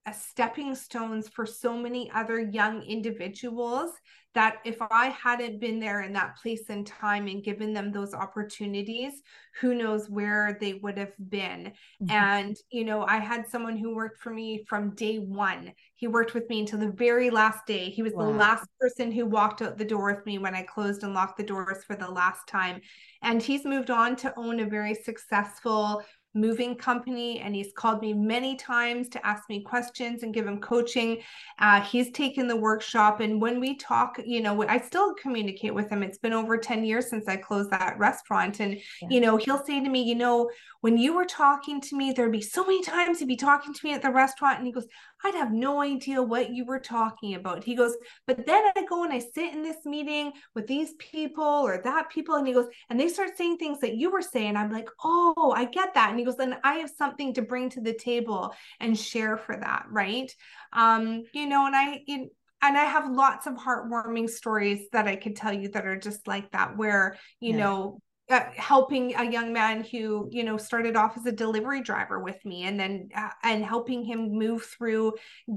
a 0.07 0.13
stepping 0.13 0.75
stones 0.75 1.29
for 1.29 1.47
so 1.47 1.77
many 1.77 2.11
other 2.13 2.41
young 2.41 2.83
individuals 2.83 3.91
that 4.35 4.57
if 4.65 4.77
I 4.83 5.07
hadn't 5.07 5.61
been 5.61 5.79
there 5.79 6.03
in 6.03 6.13
that 6.15 6.37
place 6.37 6.69
and 6.69 6.87
time 6.87 7.29
and 7.29 7.43
given 7.43 7.73
them 7.73 7.93
those 7.93 8.13
opportunities, 8.13 9.23
who 9.61 9.75
knows 9.75 10.11
where 10.11 10.59
they 10.61 10.75
would 10.75 10.99
have 10.99 11.13
been. 11.29 11.73
Mm-hmm. 12.03 12.11
And, 12.11 12.57
you 12.71 12.85
know, 12.85 13.05
I 13.05 13.19
had 13.19 13.49
someone 13.49 13.77
who 13.77 13.95
worked 13.95 14.21
for 14.21 14.31
me 14.31 14.65
from 14.69 14.95
day 14.97 15.19
one. 15.19 15.73
He 15.95 16.09
worked 16.09 16.35
with 16.35 16.49
me 16.51 16.61
until 16.61 16.81
the 16.81 16.91
very 16.91 17.31
last 17.31 17.65
day. 17.65 17.91
He 17.91 18.03
was 18.03 18.13
wow. 18.13 18.25
the 18.25 18.37
last 18.37 18.67
person 18.81 19.13
who 19.13 19.25
walked 19.25 19.63
out 19.63 19.79
the 19.79 19.85
door 19.85 20.13
with 20.13 20.27
me 20.27 20.39
when 20.39 20.55
I 20.55 20.63
closed 20.63 21.05
and 21.05 21.15
locked 21.15 21.37
the 21.37 21.45
doors 21.45 21.85
for 21.85 21.95
the 21.95 22.11
last 22.11 22.49
time. 22.49 22.81
And 23.23 23.41
he's 23.41 23.65
moved 23.65 23.91
on 23.91 24.17
to 24.17 24.35
own 24.37 24.59
a 24.61 24.67
very 24.67 24.95
successful 24.95 26.03
moving 26.35 26.75
company 26.75 27.41
and 27.41 27.55
he's 27.55 27.73
called 27.75 28.01
me 28.01 28.13
many 28.13 28.57
times 28.57 29.09
to 29.09 29.25
ask 29.25 29.49
me 29.49 29.63
questions 29.63 30.23
and 30.23 30.35
give 30.35 30.47
him 30.47 30.61
coaching 30.61 31.23
uh, 31.61 31.81
he's 31.81 32.11
taken 32.11 32.49
the 32.49 32.57
workshop 32.57 33.21
and 33.21 33.41
when 33.41 33.61
we 33.61 33.77
talk 33.77 34.19
you 34.25 34.41
know 34.41 34.63
i 34.65 34.79
still 34.79 35.15
communicate 35.15 35.73
with 35.73 35.89
him 35.89 36.03
it's 36.03 36.19
been 36.19 36.33
over 36.33 36.59
10 36.59 36.85
years 36.85 37.09
since 37.09 37.29
i 37.29 37.37
closed 37.37 37.71
that 37.71 37.99
restaurant 37.99 38.61
and 38.61 38.75
yeah. 38.75 39.09
you 39.11 39.21
know 39.21 39.37
he'll 39.37 39.65
say 39.65 39.83
to 39.83 39.89
me 39.89 40.03
you 40.03 40.15
know 40.15 40.51
when 40.81 40.99
you 40.99 41.15
were 41.15 41.25
talking 41.25 41.81
to 41.81 41.97
me 41.97 42.13
there'd 42.13 42.33
be 42.33 42.43
so 42.43 42.63
many 42.65 42.83
times 42.83 43.19
he'd 43.19 43.29
be 43.29 43.37
talking 43.37 43.73
to 43.73 43.87
me 43.87 43.95
at 43.95 44.03
the 44.03 44.11
restaurant 44.11 44.59
and 44.59 44.67
he 44.67 44.73
goes 44.73 44.87
I'd 45.25 45.35
have 45.35 45.53
no 45.53 45.81
idea 45.81 46.23
what 46.23 46.51
you 46.51 46.67
were 46.67 46.79
talking 46.79 47.35
about. 47.35 47.65
He 47.65 47.75
goes, 47.75 47.97
but 48.27 48.45
then 48.47 48.65
I 48.77 48.85
go 48.87 49.05
and 49.05 49.13
I 49.13 49.19
sit 49.19 49.55
in 49.55 49.63
this 49.63 49.79
meeting 49.87 50.33
with 50.55 50.67
these 50.67 50.93
people 50.99 51.43
or 51.43 51.81
that 51.83 52.11
people. 52.11 52.35
And 52.35 52.47
he 52.47 52.53
goes, 52.53 52.67
and 52.91 53.01
they 53.01 53.09
start 53.09 53.37
saying 53.37 53.57
things 53.57 53.81
that 53.81 53.97
you 53.97 54.11
were 54.11 54.23
saying. 54.23 54.57
I'm 54.57 54.71
like, 54.71 54.89
oh, 55.03 55.55
I 55.57 55.65
get 55.65 55.95
that. 55.95 56.11
And 56.11 56.19
he 56.19 56.25
goes, 56.27 56.37
then 56.37 56.59
I 56.63 56.75
have 56.75 56.91
something 56.91 57.33
to 57.35 57.43
bring 57.43 57.71
to 57.71 57.81
the 57.81 57.95
table 57.95 58.55
and 58.81 58.99
share 58.99 59.39
for 59.39 59.57
that. 59.57 59.87
Right. 59.91 60.31
Um, 60.75 61.23
you 61.33 61.47
know, 61.47 61.67
and 61.67 61.75
I, 61.75 62.03
you, 62.07 62.29
and 62.61 62.77
I 62.77 62.85
have 62.85 63.11
lots 63.11 63.47
of 63.47 63.55
heartwarming 63.55 64.29
stories 64.29 64.89
that 64.93 65.07
I 65.07 65.17
could 65.17 65.37
tell 65.37 65.53
you 65.53 65.69
that 65.71 65.87
are 65.87 65.99
just 65.99 66.27
like 66.27 66.51
that, 66.53 66.77
where, 66.77 67.17
you 67.41 67.53
yeah. 67.53 67.59
know, 67.59 68.01
uh, 68.31 68.41
helping 68.57 69.15
a 69.17 69.31
young 69.31 69.53
man 69.53 69.85
who 69.85 70.29
you 70.31 70.45
know 70.45 70.57
started 70.57 70.97
off 70.97 71.17
as 71.17 71.27
a 71.27 71.33
delivery 71.33 71.83
driver 71.83 72.21
with 72.21 72.43
me 72.45 72.65
and 72.65 72.81
then 72.81 73.09
uh, 73.15 73.29
and 73.43 73.65
helping 73.65 74.03
him 74.03 74.33
move 74.33 74.65
through 74.65 75.13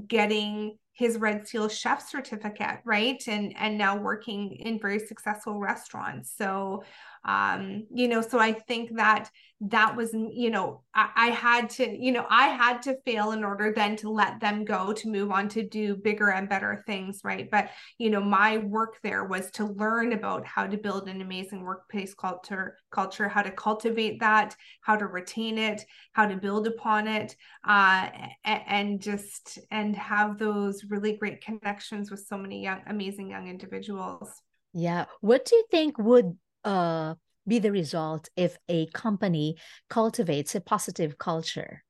getting 0.06 0.76
his 0.92 1.16
red 1.16 1.46
seal 1.46 1.68
chef 1.68 2.06
certificate 2.06 2.80
right? 2.84 3.22
And 3.26 3.54
and 3.56 3.78
now 3.78 3.96
working 3.96 4.52
in 4.52 4.78
very 4.78 4.98
successful 4.98 5.58
restaurants. 5.58 6.34
So 6.36 6.82
um 7.24 7.86
you 7.92 8.08
know 8.08 8.20
so 8.20 8.38
i 8.38 8.52
think 8.52 8.96
that 8.96 9.30
that 9.60 9.96
was 9.96 10.14
you 10.14 10.50
know 10.50 10.82
I, 10.94 11.10
I, 11.16 11.26
had 11.30 11.70
to 11.70 12.04
you 12.04 12.12
know 12.12 12.24
i 12.30 12.46
had 12.46 12.80
to 12.82 12.96
fail 13.04 13.32
in 13.32 13.42
order 13.42 13.72
then 13.74 13.96
to 13.96 14.10
let 14.10 14.38
them 14.38 14.64
go 14.64 14.92
to 14.92 15.08
move 15.08 15.32
on 15.32 15.48
to 15.48 15.66
do 15.66 15.96
bigger 15.96 16.30
and 16.30 16.48
better 16.48 16.84
things 16.86 17.20
right? 17.24 17.50
But 17.50 17.70
you 17.98 18.10
know 18.10 18.20
my 18.20 18.58
work 18.58 18.98
there 19.02 19.24
was 19.24 19.50
to 19.52 19.64
learn 19.64 20.12
about 20.12 20.46
how 20.46 20.66
to 20.66 20.76
build 20.76 21.08
an 21.08 21.20
amazing 21.20 21.62
workplace 21.62 22.14
culture 22.14 22.78
culture 22.90 23.28
how 23.28 23.42
to 23.42 23.50
cultivate 23.50 24.20
that 24.20 24.54
how 24.80 24.96
to 24.96 25.06
retain 25.06 25.58
it 25.58 25.84
how 26.12 26.26
to 26.26 26.36
build 26.36 26.66
upon 26.66 27.08
it 27.08 27.34
uh, 27.66 28.08
and 28.44 29.00
just 29.00 29.58
and 29.70 29.96
have 29.96 30.38
those 30.38 30.84
really 30.84 31.16
great 31.16 31.40
connections 31.40 32.10
with 32.10 32.24
so 32.26 32.38
many 32.38 32.62
young 32.62 32.80
amazing 32.86 33.30
young 33.30 33.48
individuals. 33.48 34.30
Yeah. 34.72 35.06
What 35.20 35.44
do 35.44 35.56
you 35.56 35.64
think 35.70 35.98
would 35.98 36.36
uh 36.64 37.14
be 37.46 37.58
the 37.58 37.72
result 37.72 38.28
if 38.36 38.58
a 38.68 38.86
company 38.88 39.56
cultivates 39.88 40.54
a 40.54 40.60
positive 40.60 41.16
culture? 41.18 41.82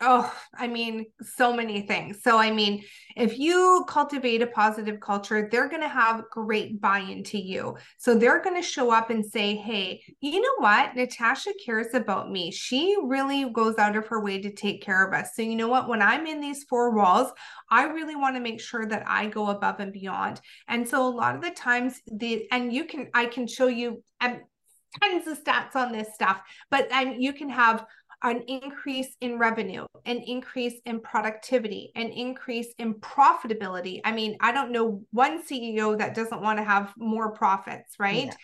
Oh, 0.00 0.32
I 0.54 0.66
mean, 0.66 1.06
so 1.22 1.52
many 1.52 1.82
things. 1.82 2.22
So, 2.22 2.38
I 2.38 2.50
mean, 2.50 2.82
if 3.16 3.38
you 3.38 3.84
cultivate 3.88 4.40
a 4.40 4.46
positive 4.46 4.98
culture, 5.00 5.48
they're 5.50 5.68
going 5.68 5.82
to 5.82 5.88
have 5.88 6.24
great 6.30 6.80
buy 6.80 7.00
into 7.00 7.38
you. 7.38 7.76
So, 7.98 8.14
they're 8.14 8.42
going 8.42 8.56
to 8.56 8.66
show 8.66 8.90
up 8.90 9.10
and 9.10 9.24
say, 9.24 9.56
Hey, 9.56 10.02
you 10.20 10.40
know 10.40 10.54
what? 10.58 10.96
Natasha 10.96 11.50
cares 11.64 11.94
about 11.94 12.30
me. 12.30 12.50
She 12.50 12.96
really 13.02 13.50
goes 13.50 13.76
out 13.78 13.96
of 13.96 14.06
her 14.08 14.22
way 14.22 14.40
to 14.40 14.52
take 14.52 14.82
care 14.82 15.06
of 15.06 15.12
us. 15.12 15.30
So, 15.34 15.42
you 15.42 15.56
know 15.56 15.68
what? 15.68 15.88
When 15.88 16.02
I'm 16.02 16.26
in 16.26 16.40
these 16.40 16.64
four 16.64 16.94
walls, 16.94 17.30
I 17.70 17.84
really 17.84 18.16
want 18.16 18.36
to 18.36 18.40
make 18.40 18.60
sure 18.60 18.86
that 18.86 19.04
I 19.06 19.26
go 19.26 19.48
above 19.48 19.80
and 19.80 19.92
beyond. 19.92 20.40
And 20.68 20.88
so, 20.88 21.06
a 21.06 21.10
lot 21.10 21.34
of 21.34 21.42
the 21.42 21.50
times, 21.50 22.00
the 22.10 22.46
and 22.50 22.72
you 22.72 22.84
can, 22.84 23.08
I 23.14 23.26
can 23.26 23.46
show 23.46 23.66
you. 23.66 24.02
Um, 24.20 24.40
tons 25.00 25.26
of 25.28 25.42
stats 25.42 25.76
on 25.76 25.92
this 25.92 26.12
stuff 26.14 26.40
but 26.68 26.90
um, 26.90 27.14
you 27.16 27.32
can 27.32 27.48
have 27.48 27.86
an 28.22 28.42
increase 28.48 29.16
in 29.20 29.38
revenue, 29.38 29.86
an 30.04 30.18
increase 30.18 30.80
in 30.84 31.00
productivity, 31.00 31.90
an 31.94 32.08
increase 32.08 32.72
in 32.78 32.94
profitability. 32.94 34.00
I 34.04 34.12
mean, 34.12 34.36
I 34.40 34.52
don't 34.52 34.72
know 34.72 35.02
one 35.10 35.42
CEO 35.42 35.96
that 35.98 36.14
doesn't 36.14 36.42
want 36.42 36.58
to 36.58 36.64
have 36.64 36.92
more 36.98 37.32
profits, 37.32 37.94
right? 37.98 38.26
Yeah. 38.26 38.34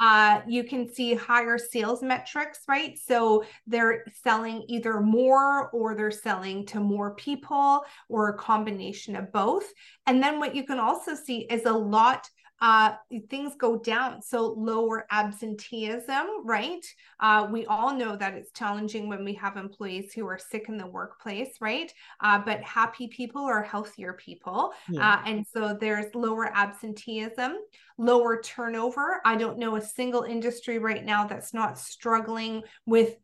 Uh, 0.00 0.40
you 0.48 0.64
can 0.64 0.92
see 0.92 1.14
higher 1.14 1.58
sales 1.58 2.02
metrics, 2.02 2.60
right? 2.66 2.98
So 2.98 3.44
they're 3.66 4.04
selling 4.22 4.64
either 4.68 5.00
more 5.00 5.70
or 5.70 5.94
they're 5.94 6.10
selling 6.10 6.66
to 6.66 6.80
more 6.80 7.14
people 7.14 7.84
or 8.08 8.30
a 8.30 8.38
combination 8.38 9.16
of 9.16 9.30
both. 9.32 9.70
And 10.06 10.22
then 10.22 10.40
what 10.40 10.54
you 10.54 10.64
can 10.64 10.78
also 10.78 11.14
see 11.14 11.46
is 11.50 11.66
a 11.66 11.72
lot 11.72 12.28
uh, 12.62 12.94
things 13.28 13.56
go 13.56 13.76
down. 13.76 14.22
So 14.22 14.54
lower 14.56 15.04
absenteeism, 15.10 16.26
right? 16.44 16.86
Uh, 17.18 17.48
we 17.50 17.66
all 17.66 17.92
know 17.92 18.14
that 18.14 18.34
it's 18.34 18.52
challenging 18.52 19.08
when 19.08 19.24
we 19.24 19.34
have 19.34 19.56
employees 19.56 20.12
who 20.12 20.26
are 20.28 20.38
sick 20.38 20.68
in 20.68 20.78
the 20.78 20.86
workplace, 20.86 21.56
right? 21.60 21.92
Uh, 22.20 22.38
but 22.38 22.62
happy 22.62 23.08
people 23.08 23.42
are 23.42 23.62
healthier 23.62 24.12
people. 24.12 24.72
Yeah. 24.88 25.14
Uh, 25.14 25.22
and 25.26 25.44
so 25.52 25.76
there's 25.78 26.14
lower 26.14 26.56
absenteeism, 26.56 27.56
lower 27.98 28.40
turnover. 28.40 29.20
I 29.24 29.34
don't 29.34 29.58
know 29.58 29.74
a 29.74 29.80
single 29.80 30.22
industry 30.22 30.78
right 30.78 31.04
now 31.04 31.26
that's 31.26 31.52
not 31.52 31.80
struggling 31.80 32.62
with 32.86 33.16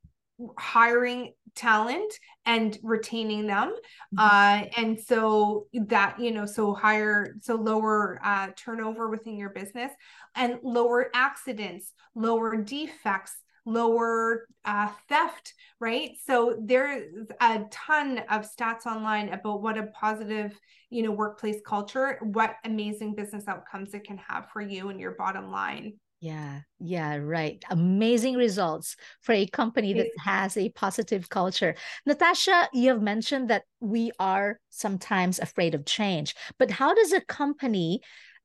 hiring 0.57 1.33
talent 1.55 2.13
and 2.47 2.79
retaining 2.83 3.47
them 3.47 3.75
mm-hmm. 4.15 4.19
uh, 4.19 4.65
and 4.77 4.99
so 4.99 5.67
that 5.73 6.19
you 6.21 6.31
know 6.31 6.47
so 6.47 6.73
higher 6.73 7.35
so 7.41 7.55
lower 7.57 8.21
uh, 8.25 8.49
turnover 8.57 9.09
within 9.09 9.37
your 9.37 9.51
business 9.51 9.91
and 10.37 10.59
lower 10.63 11.11
accidents 11.15 11.93
lower 12.15 12.57
defects 12.57 13.35
lower 13.67 14.47
uh, 14.65 14.89
theft 15.09 15.53
right 15.81 16.13
so 16.25 16.57
there's 16.63 17.03
a 17.41 17.65
ton 17.71 18.19
of 18.31 18.49
stats 18.49 18.87
online 18.87 19.29
about 19.31 19.61
what 19.61 19.77
a 19.77 19.89
positive 19.89 20.59
you 20.91 21.03
know 21.03 21.11
workplace 21.11 21.61
culture 21.67 22.19
what 22.23 22.57
amazing 22.65 23.15
business 23.15 23.49
outcomes 23.49 23.93
it 23.95 24.05
can 24.05 24.17
have 24.17 24.49
for 24.51 24.63
you 24.63 24.89
and 24.89 25.01
your 25.01 25.13
bottom 25.17 25.51
line 25.51 25.93
yeah, 26.21 26.61
yeah, 26.81 27.17
right. 27.17 27.63
Amazing 27.71 28.35
results 28.35 28.97
for 29.21 29.33
a 29.33 29.47
company 29.47 29.93
that 29.95 30.09
has 30.19 30.57
a 30.57 30.71
positive 30.71 31.29
culture. 31.29 31.77
Natasha, 32.07 32.69
you 32.73 32.89
have 32.89 33.03
mentioned 33.03 33.49
that 33.51 33.63
we 33.79 34.11
are 34.19 34.59
sometimes 34.71 35.39
afraid 35.39 35.77
of 35.77 35.85
change, 35.85 36.35
but 36.59 36.73
how 36.73 36.93
does 36.93 37.13
a 37.13 37.21
company 37.21 38.01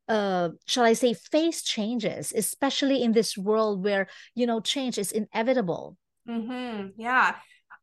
uh 0.10 0.50
shall 0.66 0.84
i 0.84 0.92
say 0.92 1.14
face 1.14 1.64
changes 1.64 2.34
especially 2.36 3.02
in 3.02 3.14
this 3.14 3.38
world 3.38 3.82
where 3.86 4.06
you 4.36 4.46
know 4.46 4.60
change 4.60 4.98
is 4.98 5.14
inevitable 5.14 5.96
mm-hmm. 6.28 6.88
yeah 6.98 7.36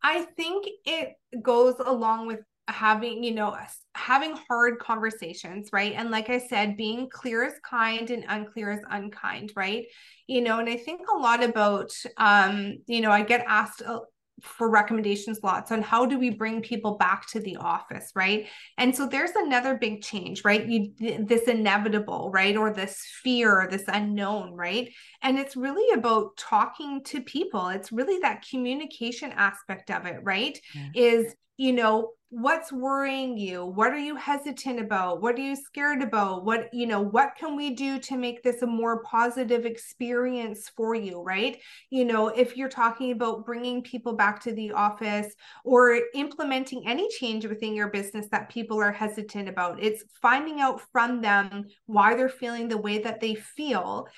i 0.03 0.26
think 0.37 0.66
it 0.85 1.14
goes 1.40 1.76
along 1.79 2.26
with 2.26 2.40
having 2.70 3.22
you 3.22 3.35
know 3.35 3.56
having 3.94 4.37
hard 4.48 4.78
conversations 4.78 5.68
right? 5.72 5.94
And 5.96 6.11
like 6.11 6.30
i 6.30 6.38
said 6.38 6.76
being 6.76 7.09
clear 7.11 7.44
is 7.44 7.54
kind 7.68 8.11
and 8.11 8.24
unclear 8.28 8.72
is 8.72 8.80
unkind 8.90 9.52
right? 9.56 9.85
You 10.26 10.40
know 10.42 10.59
and 10.59 10.68
i 10.68 10.76
think 10.76 11.02
a 11.09 11.18
lot 11.18 11.42
about 11.42 11.92
um 12.16 12.78
you 12.87 13.00
know 13.00 13.11
i 13.11 13.22
get 13.22 13.44
asked 13.48 13.83
uh, 13.83 14.00
for 14.42 14.70
recommendations 14.70 15.40
lots 15.42 15.70
on 15.70 15.83
how 15.83 16.06
do 16.06 16.18
we 16.18 16.30
bring 16.30 16.61
people 16.61 16.96
back 16.96 17.26
to 17.28 17.40
the 17.40 17.56
office 17.56 18.11
right? 18.14 18.46
And 18.78 18.94
so 18.94 19.06
there's 19.06 19.30
another 19.35 19.76
big 19.76 20.02
change 20.02 20.44
right? 20.44 20.66
You 20.66 20.92
this 20.98 21.42
inevitable 21.42 22.30
right? 22.33 22.56
Or 22.56 22.72
this 22.72 23.04
fear 23.22 23.68
this 23.70 23.85
unknown 23.88 24.54
right? 24.54 24.92
And 25.22 25.38
it's 25.38 25.56
really 25.56 25.98
about 25.98 26.37
talking 26.37 27.02
to 27.04 27.20
people. 27.20 27.68
It's 27.68 27.92
really 27.92 28.18
that 28.20 28.44
communication 28.48 29.33
aspect 29.33 29.90
of 29.90 30.06
it 30.06 30.20
right? 30.22 30.59
Yeah. 30.74 30.88
is 30.94 31.35
you 31.61 31.75
know 31.75 32.12
what's 32.31 32.73
worrying 32.73 33.37
you? 33.37 33.66
What 33.66 33.92
are 33.92 33.99
you 33.99 34.16
hesitant 34.16 34.81
about? 34.81 35.20
What 35.20 35.35
are 35.35 35.42
you 35.42 35.55
scared 35.55 36.01
about? 36.01 36.46
What 36.46 36.73
you 36.73 36.87
know 36.87 37.03
what 37.03 37.33
can 37.38 37.55
we 37.55 37.75
do 37.75 37.99
to 37.99 38.16
make 38.16 38.42
this 38.42 38.62
a 38.62 38.66
more 38.66 39.03
positive 39.03 39.66
experience 39.66 40.70
for 40.75 40.94
you 40.94 41.20
right? 41.20 41.59
You 41.90 42.07
know 42.07 42.29
if 42.29 42.57
you're 42.57 42.70
talking 42.70 43.12
about 43.12 43.44
bringing 43.44 43.83
people 43.83 44.14
back 44.14 44.40
to 44.44 44.53
the 44.53 44.73
office 44.73 45.35
or 45.62 46.01
implementing 46.14 46.88
any 46.88 47.11
change 47.11 47.44
within 47.44 47.75
your 47.75 47.90
business 47.90 48.27
that 48.31 48.49
people 48.49 48.81
are 48.81 48.92
hesitant 48.92 49.51
about 49.51 49.83
it's 49.83 50.03
finding 50.23 50.61
out 50.61 50.81
from 50.92 51.20
them 51.20 51.66
why 51.85 52.14
they're 52.14 52.31
feeling 52.31 52.68
the 52.68 52.79
way 52.79 53.01
that 53.01 53.20
they 53.20 53.35
feel 53.35 54.09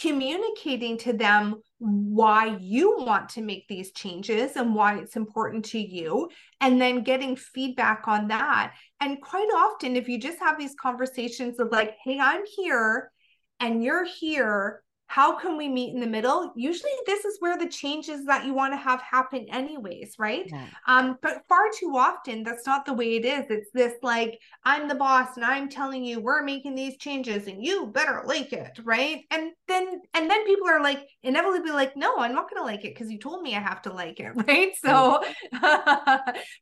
communicating 0.00 0.96
to 0.96 1.12
them 1.12 1.56
why 1.84 2.56
you 2.60 2.96
want 2.98 3.28
to 3.30 3.42
make 3.42 3.66
these 3.66 3.90
changes 3.90 4.54
and 4.54 4.72
why 4.72 4.98
it's 4.98 5.16
important 5.16 5.64
to 5.64 5.80
you, 5.80 6.30
and 6.60 6.80
then 6.80 7.02
getting 7.02 7.34
feedback 7.34 8.06
on 8.06 8.28
that. 8.28 8.72
And 9.00 9.20
quite 9.20 9.48
often, 9.48 9.96
if 9.96 10.08
you 10.08 10.18
just 10.20 10.38
have 10.38 10.56
these 10.58 10.76
conversations 10.80 11.58
of 11.58 11.72
like, 11.72 11.96
hey, 12.04 12.20
I'm 12.20 12.42
here 12.56 13.10
and 13.58 13.82
you're 13.82 14.04
here, 14.04 14.84
how 15.12 15.36
can 15.36 15.58
we 15.58 15.68
meet 15.68 15.92
in 15.92 16.00
the 16.00 16.06
middle? 16.06 16.50
Usually 16.56 16.90
this 17.04 17.26
is 17.26 17.36
where 17.40 17.58
the 17.58 17.68
changes 17.68 18.24
that 18.24 18.46
you 18.46 18.54
want 18.54 18.72
to 18.72 18.78
have 18.78 19.02
happen 19.02 19.44
anyways 19.50 20.14
right? 20.18 20.46
Yeah. 20.46 20.66
um 20.86 21.18
but 21.20 21.42
far 21.50 21.64
too 21.78 21.92
often 21.96 22.42
that's 22.42 22.66
not 22.66 22.86
the 22.86 22.94
way 22.94 23.16
it 23.16 23.26
is. 23.26 23.44
It's 23.50 23.70
this 23.74 23.92
like 24.02 24.38
i'm 24.64 24.88
the 24.88 24.94
boss 24.94 25.36
and 25.36 25.44
i'm 25.44 25.68
telling 25.68 26.02
you 26.02 26.18
we're 26.18 26.42
making 26.42 26.74
these 26.74 26.96
changes 26.96 27.46
and 27.46 27.62
you 27.62 27.88
better 27.88 28.22
like 28.24 28.54
it 28.54 28.78
right? 28.84 29.18
And 29.30 29.50
then 29.68 30.00
and 30.14 30.30
then 30.30 30.46
people 30.46 30.68
are 30.68 30.82
like 30.82 31.06
inevitably 31.22 31.72
like 31.72 31.94
no 31.94 32.16
i'm 32.18 32.34
not 32.34 32.48
going 32.48 32.62
to 32.62 32.64
like 32.64 32.84
it 32.86 32.94
because 32.94 33.10
you 33.10 33.18
told 33.18 33.42
me 33.42 33.54
i 33.54 33.60
have 33.60 33.82
to 33.82 33.92
like 33.92 34.18
it 34.18 34.32
right? 34.48 34.72
So 34.82 35.22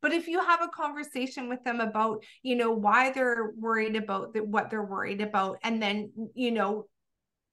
but 0.02 0.12
if 0.12 0.26
you 0.26 0.40
have 0.40 0.60
a 0.62 0.68
conversation 0.68 1.48
with 1.48 1.62
them 1.62 1.78
about 1.78 2.24
you 2.42 2.56
know 2.56 2.72
why 2.72 3.12
they're 3.12 3.52
worried 3.56 3.94
about 3.94 4.34
the, 4.34 4.40
what 4.42 4.70
they're 4.70 4.90
worried 4.96 5.20
about 5.20 5.58
and 5.62 5.80
then 5.80 6.10
you 6.34 6.50
know 6.50 6.86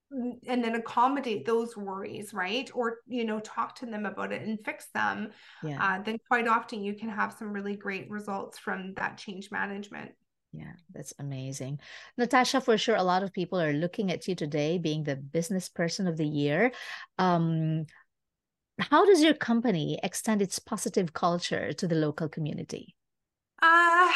and 0.10 0.64
then 0.64 0.76
accommodate 0.76 1.46
those 1.46 1.76
worries 1.76 2.34
right? 2.34 2.70
Or 2.74 3.00
you 3.08 3.26
know 3.26 3.40
talk 3.40 3.76
to 3.76 3.86
them 3.86 4.06
about 4.06 4.32
it 4.32 4.42
and 4.42 4.60
fix 4.64 4.88
them 4.94 5.32
yeah. 5.64 5.78
uh, 5.82 6.04
then 6.04 6.18
quite 6.28 6.48
often 6.48 6.84
you 6.84 6.94
can 6.94 7.10
have 7.10 7.34
some 7.34 7.52
really 7.52 7.76
great 7.76 8.10
results 8.10 8.58
from 8.58 8.94
that 8.96 9.18
change 9.18 9.52
management. 9.52 10.12
Yeah 10.54 10.74
that's 10.94 11.14
amazing. 11.20 11.80
Natasha 12.18 12.62
for 12.62 12.78
sure 12.78 12.96
a 12.96 13.04
lot 13.04 13.24
of 13.24 13.34
people 13.34 13.60
are 13.60 13.74
looking 13.74 14.12
at 14.12 14.28
you 14.28 14.36
today 14.36 14.78
being 14.78 15.04
the 15.04 15.16
business 15.16 15.70
person 15.70 16.08
of 16.08 16.18
the 16.18 16.28
year. 16.28 16.72
Um, 17.18 17.86
how 18.80 19.06
does 19.06 19.24
your 19.24 19.34
company 19.34 20.00
extend 20.04 20.42
its 20.42 20.60
positive 20.60 21.12
culture 21.14 21.74
to 21.74 21.88
the 21.88 21.96
local 21.96 22.30
community? 22.30 22.96
Uh, 23.62 24.12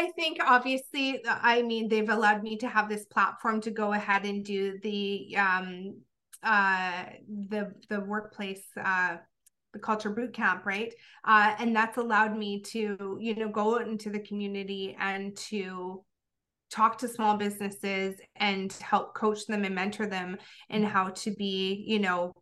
I 0.00 0.10
think 0.12 0.38
obviously, 0.42 1.22
I 1.28 1.60
mean, 1.60 1.88
they've 1.88 2.08
allowed 2.08 2.42
me 2.42 2.56
to 2.58 2.68
have 2.68 2.88
this 2.88 3.04
platform 3.04 3.60
to 3.62 3.70
go 3.70 3.92
ahead 3.92 4.24
and 4.24 4.42
do 4.42 4.78
the 4.82 5.36
um 5.36 5.96
uh 6.42 7.04
the 7.48 7.74
the 7.90 8.00
workplace 8.00 8.64
uh 8.82 9.18
the 9.74 9.78
culture 9.78 10.08
boot 10.08 10.32
camp 10.32 10.64
right? 10.64 10.94
Uh 11.24 11.54
and 11.58 11.76
that's 11.76 11.98
allowed 11.98 12.34
me 12.36 12.62
to 12.62 13.18
you 13.20 13.34
know 13.34 13.50
go 13.50 13.74
out 13.76 13.88
into 13.88 14.08
the 14.08 14.20
community 14.20 14.96
and 14.98 15.36
to 15.36 16.02
talk 16.70 16.96
to 16.98 17.08
small 17.08 17.36
businesses 17.36 18.18
and 18.36 18.72
help 18.74 19.14
coach 19.14 19.46
them 19.46 19.64
and 19.64 19.74
mentor 19.74 20.06
them 20.06 20.38
in 20.70 20.82
how 20.82 21.08
to 21.10 21.30
be 21.32 21.84
you 21.86 21.98
know 21.98 22.32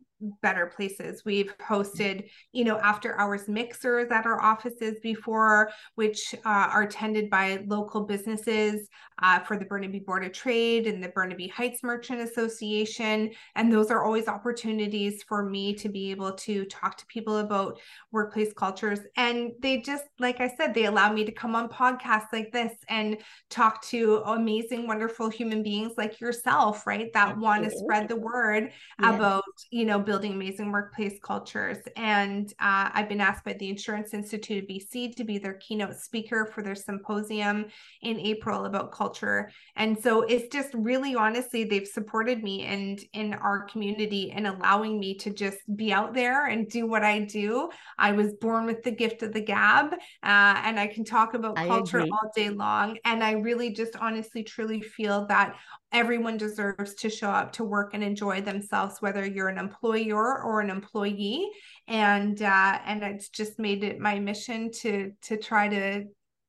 better 0.42 0.66
places. 0.66 1.22
We've 1.24 1.52
hosted, 1.58 2.28
you 2.52 2.64
know, 2.64 2.78
after 2.78 3.18
hours 3.18 3.48
mixers 3.48 4.10
at 4.10 4.26
our 4.26 4.40
offices 4.40 4.98
before, 5.02 5.70
which 5.94 6.34
uh, 6.44 6.68
are 6.72 6.82
attended 6.82 7.30
by 7.30 7.64
local 7.66 8.02
businesses 8.02 8.88
uh, 9.22 9.40
for 9.40 9.56
the 9.56 9.64
Burnaby 9.64 10.00
Board 10.00 10.24
of 10.24 10.32
Trade 10.32 10.86
and 10.86 11.02
the 11.02 11.08
Burnaby 11.08 11.48
Heights 11.48 11.82
Merchant 11.82 12.20
Association. 12.20 13.30
And 13.54 13.72
those 13.72 13.90
are 13.90 14.04
always 14.04 14.28
opportunities 14.28 15.22
for 15.22 15.44
me 15.44 15.74
to 15.74 15.88
be 15.88 16.10
able 16.10 16.32
to 16.32 16.64
talk 16.66 16.96
to 16.98 17.06
people 17.06 17.38
about 17.38 17.78
workplace 18.12 18.52
cultures. 18.52 19.00
And 19.16 19.52
they 19.60 19.80
just, 19.80 20.04
like 20.18 20.40
I 20.40 20.48
said, 20.48 20.74
they 20.74 20.86
allow 20.86 21.12
me 21.12 21.24
to 21.24 21.32
come 21.32 21.54
on 21.54 21.68
podcasts 21.68 22.32
like 22.32 22.52
this 22.52 22.72
and 22.88 23.18
talk 23.50 23.82
to 23.86 24.22
amazing, 24.26 24.86
wonderful 24.86 25.28
human 25.28 25.62
beings 25.62 25.92
like 25.96 26.20
yourself, 26.20 26.86
right? 26.86 27.12
That 27.12 27.38
want 27.38 27.64
to 27.64 27.70
spread 27.70 28.08
the 28.08 28.16
word 28.16 28.70
yeah. 29.00 29.14
about, 29.14 29.44
you 29.70 29.84
know, 29.84 29.98
building 30.08 30.32
amazing 30.32 30.72
workplace 30.72 31.18
cultures. 31.22 31.76
And 31.94 32.48
uh, 32.60 32.88
I've 32.94 33.10
been 33.10 33.20
asked 33.20 33.44
by 33.44 33.52
the 33.52 33.68
Insurance 33.68 34.14
Institute 34.14 34.64
of 34.64 34.70
BC 34.70 35.14
to 35.16 35.22
be 35.22 35.36
their 35.36 35.52
keynote 35.52 35.96
speaker 35.96 36.46
for 36.46 36.62
their 36.62 36.74
symposium 36.74 37.66
in 38.00 38.18
April 38.18 38.64
about 38.64 38.90
culture. 38.90 39.50
And 39.76 39.98
so 39.98 40.22
it's 40.22 40.48
just 40.50 40.70
really 40.72 41.14
honestly, 41.14 41.64
they've 41.64 41.86
supported 41.86 42.42
me 42.42 42.62
and 42.62 42.98
in 43.12 43.34
our 43.34 43.64
community 43.66 44.32
and 44.32 44.46
allowing 44.46 44.98
me 44.98 45.14
to 45.18 45.30
just 45.30 45.58
be 45.76 45.92
out 45.92 46.14
there 46.14 46.46
and 46.46 46.70
do 46.70 46.86
what 46.86 47.04
I 47.04 47.18
do. 47.18 47.68
I 47.98 48.12
was 48.12 48.32
born 48.32 48.64
with 48.64 48.82
the 48.82 48.90
gift 48.90 49.22
of 49.22 49.34
the 49.34 49.42
gab, 49.42 49.92
uh, 49.92 49.96
and 50.22 50.80
I 50.80 50.86
can 50.86 51.04
talk 51.04 51.34
about 51.34 51.58
I 51.58 51.66
culture 51.66 51.98
agree. 51.98 52.10
all 52.10 52.32
day 52.34 52.48
long. 52.48 52.96
And 53.04 53.22
I 53.22 53.32
really 53.32 53.74
just 53.74 53.94
honestly, 53.96 54.42
truly 54.42 54.80
feel 54.80 55.26
that 55.26 55.56
everyone 55.92 56.36
deserves 56.36 56.94
to 56.94 57.08
show 57.08 57.30
up 57.30 57.52
to 57.52 57.64
work 57.64 57.94
and 57.94 58.02
enjoy 58.04 58.40
themselves 58.40 59.00
whether 59.00 59.24
you're 59.24 59.48
an 59.48 59.58
employer 59.58 60.42
or 60.42 60.60
an 60.60 60.70
employee 60.70 61.48
and 61.86 62.42
uh, 62.42 62.78
and 62.84 63.02
it's 63.02 63.28
just 63.28 63.58
made 63.58 63.84
it 63.84 63.98
my 63.98 64.18
mission 64.18 64.70
to 64.70 65.12
to 65.22 65.36
try 65.36 65.68
to 65.68 66.04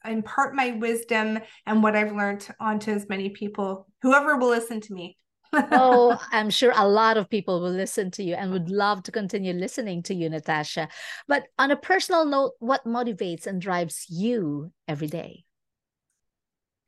impart 0.06 0.56
my 0.56 0.72
wisdom 0.72 1.40
and 1.66 1.84
what 1.84 1.96
i've 1.96 2.16
learned 2.16 2.48
onto 2.60 2.92
as 2.92 3.08
many 3.10 3.30
people 3.30 3.86
whoever 4.02 4.38
will 4.38 4.50
listen 4.50 4.80
to 4.80 4.94
me 4.94 5.18
oh, 5.54 6.20
I'm 6.32 6.50
sure 6.50 6.72
a 6.76 6.88
lot 6.88 7.18
of 7.18 7.30
people 7.30 7.60
will 7.60 7.72
listen 7.72 8.12
to 8.12 8.24
you 8.24 8.36
and 8.36 8.52
would 8.52 8.70
love 8.70 9.04
to 9.04 9.12
continue 9.12 9.54
listening 9.54 10.04
to 10.04 10.14
you, 10.14 10.30
Natasha. 10.30 10.90
But 11.28 11.48
on 11.58 11.72
a 11.72 11.76
personal 11.76 12.26
note, 12.26 12.54
what 12.60 12.86
motivates 12.86 13.48
and 13.48 13.62
drives 13.62 14.06
you 14.10 14.72
every 14.88 15.08
day? 15.08 15.46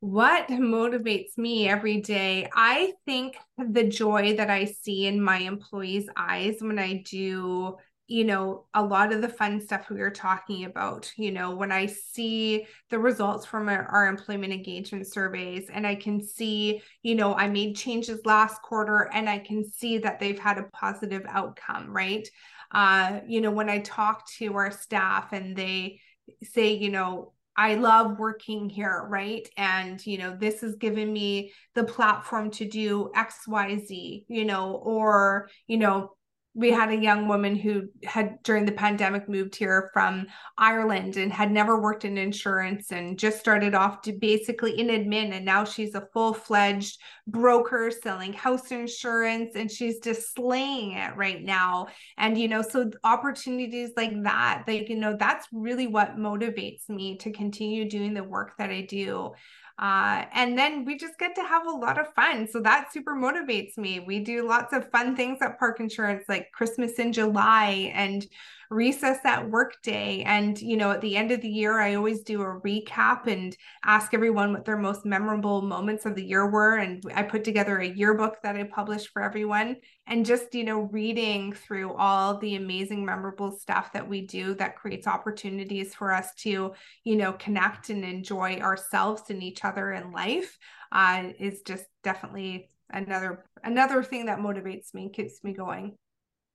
What 0.02 0.48
motivates 0.48 1.38
me 1.38 1.68
every 1.68 2.00
day? 2.00 2.48
I 2.52 2.94
think 3.06 3.36
the 3.56 3.84
joy 3.84 4.34
that 4.36 4.50
I 4.50 4.64
see 4.64 5.06
in 5.06 5.22
my 5.22 5.38
employees' 5.38 6.08
eyes 6.16 6.56
when 6.58 6.80
I 6.80 7.04
do, 7.08 7.76
you 8.08 8.24
know, 8.24 8.66
a 8.74 8.82
lot 8.82 9.12
of 9.12 9.22
the 9.22 9.28
fun 9.28 9.60
stuff 9.60 9.90
we 9.90 10.00
were 10.00 10.10
talking 10.10 10.64
about, 10.64 11.12
you 11.16 11.30
know, 11.30 11.54
when 11.54 11.70
I 11.70 11.86
see 11.86 12.66
the 12.90 12.98
results 12.98 13.46
from 13.46 13.68
our, 13.68 13.84
our 13.84 14.08
employment 14.08 14.52
engagement 14.52 15.06
surveys 15.06 15.70
and 15.72 15.86
I 15.86 15.94
can 15.94 16.20
see, 16.20 16.82
you 17.04 17.14
know, 17.14 17.36
I 17.36 17.46
made 17.46 17.76
changes 17.76 18.26
last 18.26 18.60
quarter 18.60 19.08
and 19.14 19.30
I 19.30 19.38
can 19.38 19.64
see 19.64 19.98
that 19.98 20.18
they've 20.18 20.36
had 20.36 20.58
a 20.58 20.68
positive 20.72 21.22
outcome, 21.28 21.94
right? 21.94 22.26
Uh, 22.72 23.20
you 23.24 23.40
know, 23.40 23.52
when 23.52 23.70
I 23.70 23.78
talk 23.78 24.28
to 24.38 24.52
our 24.56 24.72
staff 24.72 25.32
and 25.32 25.54
they 25.54 26.00
say, 26.42 26.72
you 26.72 26.90
know, 26.90 27.34
I 27.56 27.74
love 27.74 28.18
working 28.18 28.68
here, 28.70 29.06
right? 29.08 29.46
And, 29.56 30.04
you 30.06 30.18
know, 30.18 30.34
this 30.34 30.62
has 30.62 30.76
given 30.76 31.12
me 31.12 31.52
the 31.74 31.84
platform 31.84 32.50
to 32.52 32.66
do 32.66 33.10
XYZ, 33.14 34.24
you 34.28 34.44
know, 34.44 34.72
or, 34.76 35.50
you 35.66 35.76
know, 35.76 36.12
we 36.54 36.70
had 36.70 36.90
a 36.90 36.96
young 36.96 37.28
woman 37.28 37.56
who 37.56 37.88
had 38.04 38.42
during 38.42 38.66
the 38.66 38.72
pandemic 38.72 39.28
moved 39.28 39.56
here 39.56 39.90
from 39.94 40.26
Ireland 40.58 41.16
and 41.16 41.32
had 41.32 41.50
never 41.50 41.80
worked 41.80 42.04
in 42.04 42.18
insurance 42.18 42.92
and 42.92 43.18
just 43.18 43.40
started 43.40 43.74
off 43.74 44.02
to 44.02 44.12
basically 44.12 44.78
in 44.78 44.88
admin. 44.88 45.32
And 45.32 45.46
now 45.46 45.64
she's 45.64 45.94
a 45.94 46.06
full-fledged 46.12 46.98
broker 47.26 47.90
selling 47.90 48.34
house 48.34 48.70
insurance 48.70 49.52
and 49.54 49.70
she's 49.70 49.98
just 50.00 50.34
slaying 50.34 50.92
it 50.92 51.16
right 51.16 51.42
now. 51.42 51.86
And 52.18 52.36
you 52.36 52.48
know 52.48 52.62
so 52.62 52.90
opportunities 53.04 53.90
like 53.96 54.22
that 54.24 54.64
like 54.66 54.88
you 54.88 54.96
know 54.96 55.16
that's 55.18 55.46
really 55.52 55.86
what 55.86 56.16
motivates 56.16 56.88
me 56.88 57.16
to 57.18 57.30
continue 57.30 57.88
doing 57.88 58.14
the 58.14 58.24
work 58.24 58.56
that 58.58 58.70
I 58.70 58.82
do 58.82 59.32
uh, 59.78 60.24
and 60.32 60.56
then 60.56 60.84
we 60.84 60.96
just 60.96 61.18
get 61.18 61.34
to 61.34 61.42
have 61.42 61.66
a 61.66 61.70
lot 61.70 61.98
of 61.98 62.12
fun. 62.14 62.46
So 62.46 62.60
that 62.60 62.92
super 62.92 63.14
motivates 63.14 63.76
me. 63.76 64.00
We 64.00 64.20
do 64.20 64.46
lots 64.46 64.72
of 64.72 64.90
fun 64.90 65.16
things 65.16 65.38
at 65.40 65.58
Park 65.58 65.80
Insurance, 65.80 66.24
like 66.28 66.52
Christmas 66.52 66.92
in 66.98 67.12
July 67.12 67.92
and 67.94 68.26
recess 68.72 69.18
at 69.24 69.50
work 69.50 69.80
day. 69.82 70.22
And, 70.24 70.60
you 70.60 70.76
know, 70.76 70.90
at 70.90 71.00
the 71.00 71.16
end 71.16 71.30
of 71.30 71.40
the 71.40 71.48
year, 71.48 71.80
I 71.80 71.94
always 71.94 72.22
do 72.22 72.42
a 72.42 72.60
recap 72.60 73.26
and 73.26 73.56
ask 73.84 74.14
everyone 74.14 74.52
what 74.52 74.64
their 74.64 74.78
most 74.78 75.04
memorable 75.04 75.62
moments 75.62 76.06
of 76.06 76.14
the 76.14 76.24
year 76.24 76.50
were. 76.50 76.76
And 76.76 77.02
I 77.14 77.22
put 77.22 77.44
together 77.44 77.78
a 77.78 77.88
yearbook 77.88 78.36
that 78.42 78.56
I 78.56 78.64
publish 78.64 79.06
for 79.12 79.22
everyone. 79.22 79.76
And 80.06 80.26
just, 80.26 80.54
you 80.54 80.64
know, 80.64 80.80
reading 80.80 81.52
through 81.52 81.94
all 81.94 82.38
the 82.38 82.56
amazing, 82.56 83.04
memorable 83.04 83.52
stuff 83.52 83.92
that 83.92 84.08
we 84.08 84.26
do 84.26 84.54
that 84.54 84.76
creates 84.76 85.06
opportunities 85.06 85.94
for 85.94 86.12
us 86.12 86.34
to, 86.38 86.72
you 87.04 87.16
know, 87.16 87.32
connect 87.34 87.90
and 87.90 88.04
enjoy 88.04 88.56
ourselves 88.56 89.22
and 89.28 89.42
each 89.42 89.64
other 89.64 89.92
in 89.92 90.12
life 90.12 90.58
uh, 90.90 91.24
is 91.38 91.62
just 91.62 91.84
definitely 92.02 92.70
another 92.90 93.44
another 93.64 94.02
thing 94.02 94.26
that 94.26 94.38
motivates 94.38 94.92
me 94.94 95.08
keeps 95.08 95.42
me 95.42 95.52
going 95.52 95.96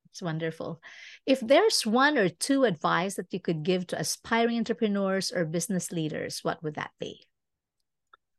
it's 0.10 0.22
wonderful. 0.22 0.82
If 1.26 1.40
there's 1.40 1.86
one 1.86 2.18
or 2.18 2.30
two 2.30 2.64
advice 2.64 3.16
that 3.16 3.34
you 3.34 3.40
could 3.40 3.64
give 3.64 3.88
to 3.88 4.00
aspiring 4.00 4.58
entrepreneurs 4.58 5.32
or 5.32 5.46
business 5.46 5.92
leaders, 5.92 6.40
what 6.44 6.62
would 6.64 6.76
that 6.76 6.92
be? 7.00 7.28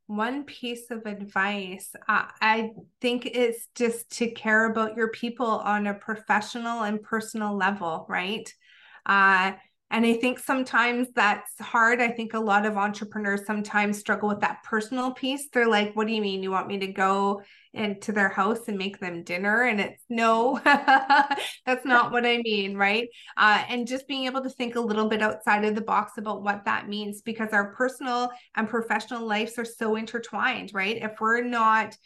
One 0.07 0.45
piece 0.45 0.91
of 0.91 1.05
advice, 1.05 1.91
uh, 2.09 2.25
I 2.41 2.71
think 3.01 3.27
is 3.27 3.67
just 3.75 4.11
to 4.19 4.31
care 4.31 4.71
about 4.71 4.97
your 4.97 5.09
people 5.09 5.47
on 5.47 5.87
a 5.87 5.93
professional 5.93 6.83
and 6.83 7.03
personal 7.03 7.55
level, 7.55 8.07
right? 8.09 8.51
Uh, 9.05 9.53
and 9.91 10.05
I 10.05 10.15
think 10.15 10.39
sometimes 10.39 11.09
that's 11.15 11.59
hard. 11.61 12.01
I 12.01 12.09
think 12.09 12.35
a 12.35 12.41
lot 12.41 12.67
of 12.67 12.77
entrepreneurs 12.77 13.47
sometimes 13.47 13.99
struggle 13.99 14.29
with 14.29 14.41
that 14.41 14.63
personal 14.63 15.13
piece. 15.13 15.49
They're 15.51 15.69
like, 15.69 15.95
what 15.95 16.07
do 16.07 16.13
you 16.13 16.21
mean? 16.21 16.43
You 16.43 16.51
want 16.51 16.69
me 16.69 16.79
to 16.79 16.89
go 16.89 17.43
into 17.79 18.13
their 18.13 18.29
house 18.29 18.69
and 18.69 18.77
make 18.77 18.99
them 18.99 19.23
dinner 19.23 19.63
and 19.63 19.81
it's 19.81 20.05
no 20.09 20.61
that's 20.65 21.85
not 21.85 22.11
what 22.13 22.27
i 22.27 22.39
mean 22.39 22.77
right? 22.77 23.09
Uh, 23.37 23.65
and 23.69 23.87
just 23.87 24.07
being 24.09 24.25
able 24.25 24.43
to 24.43 24.51
think 24.51 24.77
a 24.77 24.81
little 24.81 25.09
bit 25.09 25.23
outside 25.23 25.65
of 25.65 25.75
the 25.75 25.81
box 25.81 26.13
about 26.17 26.43
what 26.43 26.65
that 26.65 26.89
means 26.89 27.23
because 27.23 27.51
our 27.53 27.73
personal 27.75 28.31
and 28.57 28.69
professional 28.69 29.27
lives 29.27 29.59
are 29.59 29.65
so 29.65 29.97
intertwined 29.97 30.71
right? 30.73 30.99
If 31.03 31.21
we're 31.21 31.43
not 31.43 31.97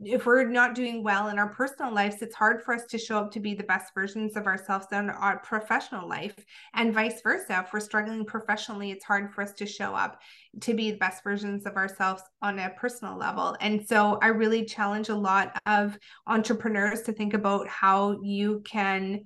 if 0.00 0.26
we're 0.26 0.48
not 0.48 0.74
doing 0.74 1.02
well 1.02 1.28
in 1.28 1.38
our 1.38 1.48
personal 1.48 1.94
lives 1.94 2.22
it's 2.22 2.34
hard 2.34 2.62
for 2.62 2.74
us 2.74 2.84
to 2.90 2.98
show 2.98 3.18
up 3.18 3.32
to 3.32 3.40
be 3.40 3.54
the 3.54 3.64
best 3.64 3.94
versions 3.94 4.36
of 4.36 4.46
ourselves 4.46 4.86
in 4.92 5.10
our 5.10 5.38
professional 5.40 6.08
life 6.08 6.36
and 6.74 6.94
vice 6.94 7.20
versa. 7.22 7.64
If 7.64 7.72
we're 7.72 7.80
struggling 7.80 8.24
professionally 8.24 8.90
it's 8.90 9.04
hard 9.04 9.32
for 9.32 9.42
us 9.42 9.52
to 9.54 9.66
show 9.66 9.94
up 9.94 10.20
to 10.60 10.74
be 10.74 10.90
the 10.90 10.96
best 10.96 11.22
versions 11.22 11.66
of 11.66 11.76
ourselves 11.76 12.22
on 12.42 12.58
a 12.58 12.70
personal 12.70 13.16
level. 13.16 13.56
And 13.60 13.86
so 13.86 14.18
I 14.22 14.28
really 14.28 14.64
challenge 14.64 15.08
a 15.08 15.14
lot 15.14 15.60
of 15.66 15.98
entrepreneurs 16.26 17.02
to 17.02 17.12
think 17.12 17.34
about 17.34 17.68
how 17.68 18.18
you 18.22 18.62
can 18.64 19.24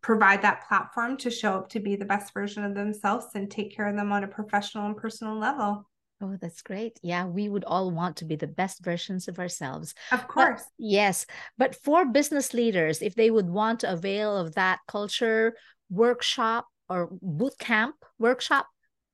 provide 0.00 0.42
that 0.42 0.66
platform 0.66 1.16
to 1.16 1.30
show 1.30 1.54
up 1.54 1.68
to 1.68 1.80
be 1.80 1.94
the 1.94 2.04
best 2.04 2.34
version 2.34 2.64
of 2.64 2.74
themselves 2.74 3.26
and 3.34 3.50
take 3.50 3.74
care 3.74 3.86
of 3.86 3.96
them 3.96 4.12
on 4.12 4.24
a 4.24 4.28
professional 4.28 4.86
and 4.86 4.96
personal 4.96 5.38
level. 5.38 5.88
Oh, 6.20 6.36
that's 6.40 6.62
great. 6.62 6.98
Yeah, 7.02 7.26
we 7.26 7.48
would 7.48 7.64
all 7.64 7.90
want 7.90 8.16
to 8.16 8.24
be 8.24 8.36
the 8.36 8.46
best 8.46 8.84
versions 8.84 9.26
of 9.26 9.38
ourselves. 9.38 9.94
Of 10.12 10.28
course. 10.28 10.62
But, 10.62 10.68
yes. 10.78 11.26
But 11.58 11.74
for 11.74 12.06
business 12.06 12.54
leaders, 12.54 13.02
if 13.02 13.14
they 13.14 13.30
would 13.30 13.48
want 13.48 13.80
to 13.80 13.92
avail 13.92 14.36
of 14.36 14.54
that 14.54 14.78
culture 14.86 15.54
workshop 15.90 16.66
or 16.88 17.10
boot 17.20 17.58
camp 17.58 17.96
workshop, 18.18 18.66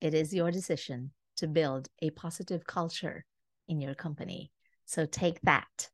It 0.00 0.14
is 0.14 0.32
your 0.32 0.50
decision 0.50 1.10
to 1.38 1.48
build 1.48 1.88
a 2.00 2.10
positive 2.10 2.66
culture 2.66 3.24
in 3.68 3.80
your 3.80 3.94
company. 3.94 4.52
So 4.86 5.06
take 5.06 5.40
that 5.42 5.90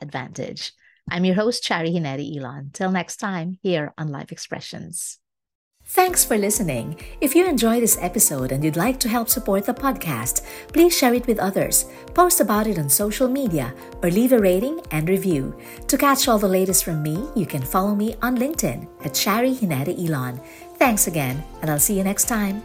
advantage. 0.00 0.72
I'm 1.10 1.24
your 1.24 1.36
host, 1.36 1.62
Charie 1.62 1.92
Ginete-Ilon. 1.92 2.70
Till 2.72 2.90
next 2.90 3.18
time, 3.18 3.58
here 3.62 3.94
on 3.96 4.08
Life 4.08 4.32
Expressions. 4.32 5.18
Thanks 5.88 6.24
for 6.24 6.36
listening. 6.36 7.00
If 7.20 7.36
you 7.36 7.46
enjoy 7.46 7.78
this 7.78 7.96
episode 8.00 8.50
and 8.50 8.64
you'd 8.64 8.76
like 8.76 8.98
to 8.98 9.08
help 9.08 9.28
support 9.28 9.66
the 9.66 9.72
podcast, 9.72 10.44
please 10.72 10.96
share 10.96 11.14
it 11.14 11.28
with 11.28 11.38
others, 11.38 11.84
post 12.12 12.40
about 12.40 12.66
it 12.66 12.76
on 12.76 12.88
social 12.88 13.28
media, 13.28 13.72
or 14.02 14.10
leave 14.10 14.32
a 14.32 14.38
rating 14.38 14.80
and 14.90 15.08
review. 15.08 15.56
To 15.86 15.96
catch 15.96 16.26
all 16.26 16.40
the 16.40 16.48
latest 16.48 16.82
from 16.82 17.04
me, 17.04 17.28
you 17.36 17.46
can 17.46 17.62
follow 17.62 17.94
me 17.94 18.16
on 18.20 18.36
LinkedIn 18.36 18.88
at 19.04 19.14
Charie 19.14 19.54
Ginete-Ilon. 19.54 20.40
Thanks 20.74 21.06
again, 21.06 21.44
and 21.62 21.70
I'll 21.70 21.78
see 21.78 21.96
you 21.96 22.02
next 22.02 22.24
time. 22.24 22.64